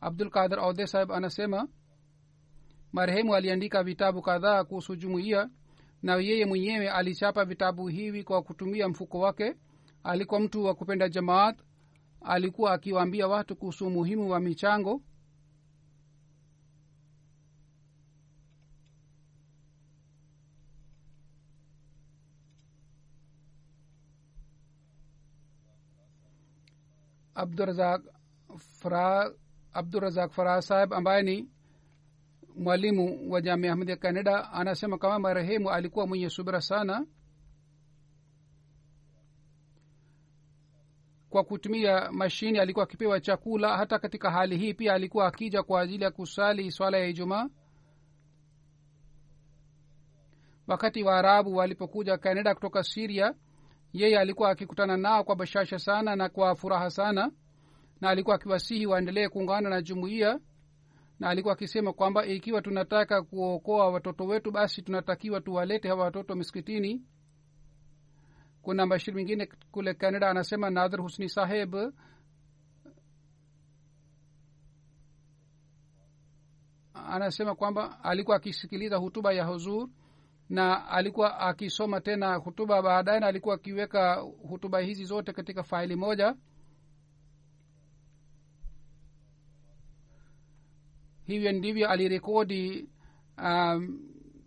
Abdul 0.00 0.30
qadir 0.30 0.58
aude 0.58 0.86
sahib 0.86 1.12
anasema 1.12 1.68
marehemu 2.92 3.34
aliandika 3.34 3.82
vitabu 3.82 4.22
kadhaa 4.22 4.64
kuhusu 4.64 4.96
jumuiya 4.96 5.50
na 6.02 6.16
yeye 6.16 6.46
mwenyewe 6.46 6.90
alichapa 6.90 7.44
vitabu 7.44 7.88
hivi 7.88 8.24
kwa 8.24 8.42
kutumia 8.42 8.88
mfuko 8.88 9.18
wake. 9.18 9.54
Alikuwa 10.04 10.40
mtu 10.40 10.64
wa 10.64 10.74
kupenda 10.74 11.08
jamaat 11.08 11.58
alikuwa 12.20 12.72
akiwaambia 12.72 13.28
watu 13.28 13.56
kuhusu 13.56 13.86
umuhimu 13.86 14.30
wa 14.30 14.40
michango 14.40 15.02
abdurazak 27.34 28.02
farah 30.32 30.62
saheb 30.62 30.94
ambaye 30.94 31.22
ni 31.22 31.48
mwalimu 32.56 33.32
wa 33.32 33.40
jamia 33.40 33.72
ahmadi 33.72 33.90
ya 33.90 33.96
canada 33.96 34.52
anasema 34.52 34.98
kama 34.98 35.18
marehemu 35.18 35.70
alikuwa 35.70 36.06
mwenye 36.06 36.30
subira 36.30 36.60
sana 36.60 37.06
kwa 41.32 41.44
kutumia 41.44 42.12
mashini 42.12 42.58
alikuwa 42.58 42.82
akipewa 42.82 43.20
chakula. 43.20 43.76
Hata 43.76 43.98
katika 43.98 44.30
hali 44.30 44.58
hii 44.58 44.74
pia 44.74 44.94
alikuwa 44.94 45.26
akija 45.26 45.62
kwa 45.62 45.80
ajili 45.80 46.04
ya 46.04 46.10
kusali 46.10 46.70
swala 46.72 46.98
ya 46.98 47.06
ijumaa. 47.06 47.48
Wakati 50.66 51.02
waarabu 51.02 51.56
walipokuja 51.56 52.18
canada 52.18 52.54
kutoka 52.54 52.82
siria 52.82 53.34
yeye 53.92 54.18
alikuwa 54.18 54.50
akikutana 54.50 54.96
nao 54.96 55.24
kwa 55.24 55.36
bashasha 55.36 55.78
sana 55.78 56.16
na 56.16 56.28
kwa 56.28 56.54
furaha 56.54 56.90
sana 56.90 57.30
na 58.00 58.08
alikuwa 58.08 58.36
akiwasihi 58.36 58.86
waendelee 58.86 59.28
kuungana 59.28 59.70
na 59.70 59.82
jumuiya 59.82 60.40
na 61.20 61.28
alikuwa 61.28 61.54
akisema 61.54 61.92
kwamba 61.92 62.26
ikiwa 62.26 62.62
tunataka 62.62 63.22
kuokoa 63.22 63.88
watoto 63.88 64.24
wetu 64.24 64.50
basi 64.50 64.82
tunatakiwa 64.82 65.40
tuwalete 65.40 65.88
hawa 65.88 66.04
watoto 66.04 66.34
miskitini 66.34 67.02
kuna 68.62 68.86
mashiri 68.86 69.16
mingine 69.16 69.48
kule 69.70 69.94
canada 69.94 70.30
anasema 70.30 70.70
nadhir 70.70 71.00
husni 71.00 71.28
saheb 71.28 71.74
anasema 76.94 77.54
kwamba 77.54 78.04
alikuwa 78.04 78.36
akisikiliza 78.36 78.96
hutuba 78.96 79.32
ya 79.32 79.44
huzur 79.44 79.88
na 80.52 80.88
alikuwa 80.88 81.38
akisoma 81.40 82.00
tena 82.00 82.34
hutuba 82.34 82.82
baadaye 82.82 83.20
na 83.20 83.26
alikuwa 83.26 83.54
akiweka 83.54 84.14
hutuba 84.48 84.80
hizi 84.80 85.04
zote 85.04 85.32
katika 85.32 85.62
faili 85.62 85.96
moja. 85.96 86.36
Hivyo 91.24 91.52
ndivyo 91.52 91.88
alirekodi 91.88 92.88
um, 93.38 94.00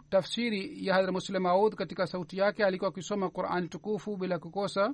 tafsiri 0.10 0.86
ya 0.86 0.94
hadra 0.94 1.12
muslim 1.12 1.44
maud 1.44 1.76
katika 1.76 2.08
sauti 2.08 2.38
yake. 2.38 2.66
Alikuwa 2.66 2.90
akisoma 2.90 3.30
qurani 3.30 3.68
tukufu 3.70 4.18
bila 4.18 4.40
kukosa. 4.40 4.94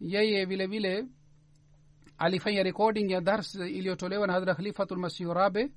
Yeye 0.00 0.44
vile 0.44 0.66
vile 0.66 1.06
alifanya 2.18 2.62
recording 2.62 3.10
ya 3.10 3.20
dars 3.20 3.54
iliyotolewa 3.54 4.26
na 4.26 4.32
hadra 4.32 4.54
khalifatulmasihu 4.54 5.34
rabe 5.34 5.70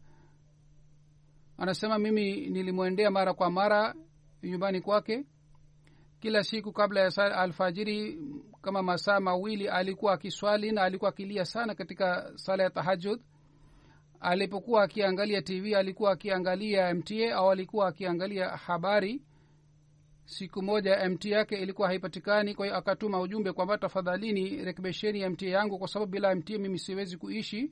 anasema 1.60 2.00
mimi 2.00 2.48
nilimwendea 2.50 3.12
mara 3.12 3.34
kwa 3.34 3.52
mara 3.52 3.96
nyumbani 4.44 4.82
kwake. 4.82 5.26
Kila 6.20 6.44
siku 6.44 6.72
kabla 6.74 7.00
ya 7.02 7.38
alfajiri 7.38 8.20
kama 8.62 8.84
masaa 8.84 9.20
mawili 9.20 9.68
alikuwa 9.68 10.14
akiswali 10.14 10.72
na 10.72 10.82
alikuwa 10.84 11.10
akilia 11.10 11.46
sana 11.46 11.76
katika 11.76 12.32
sala 12.36 12.64
ya 12.64 12.70
tahajud 12.70 13.22
alipokuwa 14.20 14.84
akiangalia 14.84 15.42
tv 15.42 15.76
alikuwa 15.76 16.12
akiangalia 16.12 16.94
mta 16.94 17.36
au 17.36 17.52
alikuwa 17.52 17.88
akiangalia 17.88 18.50
habari. 18.50 19.22
Siku 20.26 20.62
moja 20.62 21.10
mt 21.10 21.26
yake 21.26 21.56
ilikuwa 21.56 21.88
haipatikani 21.88 22.56
kwa 22.56 22.66
hiyo 22.66 22.78
akatuma 22.78 23.22
ujumbe 23.22 23.52
kwamba 23.54 23.78
tafadhalini 23.78 24.50
rekebesheni 24.64 25.20
ya 25.22 25.30
mt 25.30 25.42
yangu 25.42 25.80
kwa 25.80 25.88
sababu 25.88 26.12
bila 26.12 26.36
mt 26.36 26.50
mimi 26.50 26.80
siwezi 26.80 27.18
kuishi 27.18 27.72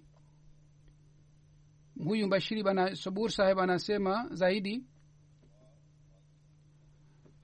huyu 2.03 2.27
bashiri 2.27 2.63
bana 2.63 2.95
sabur 2.95 3.31
saheb 3.31 3.59
anasema 3.59 4.27
zaidi 4.31 4.83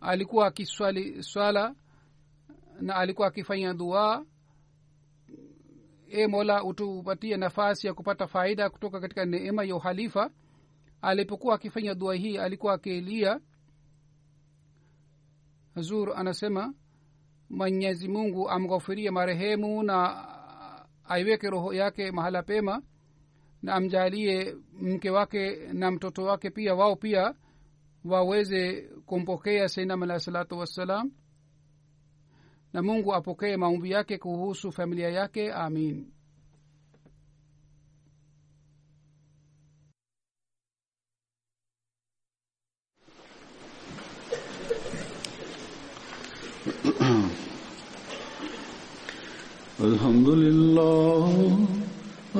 alikuwa 0.02 0.48
akiswali 0.48 1.24
swala 1.24 1.76
na 2.82 2.96
alikuwa 2.96 3.28
akifanya 3.28 3.74
dua. 3.74 4.26
E 6.08 6.28
mola 6.28 6.64
utupatie 6.64 7.38
nafasi 7.38 7.88
ya 7.88 7.94
kupata 7.94 8.28
faida 8.28 8.70
kutoka 8.70 9.00
katika 9.00 9.26
neema 9.26 9.64
ya 9.64 9.76
uhalifa. 9.76 10.30
Alipokuwa 11.02 11.56
akifanya 11.56 11.96
dua 11.96 12.16
hii 12.16 12.38
alikuwa 12.38 12.74
akilia. 12.74 13.40
Zur 15.76 16.14
anasema 16.16 16.74
mwenyezi 17.50 18.08
mungu 18.08 18.50
amghofirie 18.50 19.12
marehemu 19.12 19.84
na 19.84 20.28
aiweke 21.06 21.50
roho 21.50 21.74
yake 21.74 22.12
mahala 22.12 22.44
pema 22.44 22.82
na 23.63 23.75
amjalie 23.75 24.55
mke 24.81 25.11
wake 25.11 25.57
na 25.73 25.91
mtoto 25.91 26.25
wake 26.25 26.51
pia 26.51 26.75
wao 26.75 26.97
pia 26.97 27.35
waweze 28.05 28.83
kumpokea 29.07 29.69
sainam 29.69 30.03
alahi 30.03 30.21
salatu 30.21 30.59
wassalam 30.59 31.11
na 32.73 32.83
mungu 32.83 33.15
apokee 33.15 33.57
maombi 33.57 33.91
yake 33.91 34.19
kuhusu 34.19 34.73
familia 34.73 35.09
yake 35.11 35.53
amin 35.53 36.13
الحمد 49.89 50.29
لله 50.29 51.12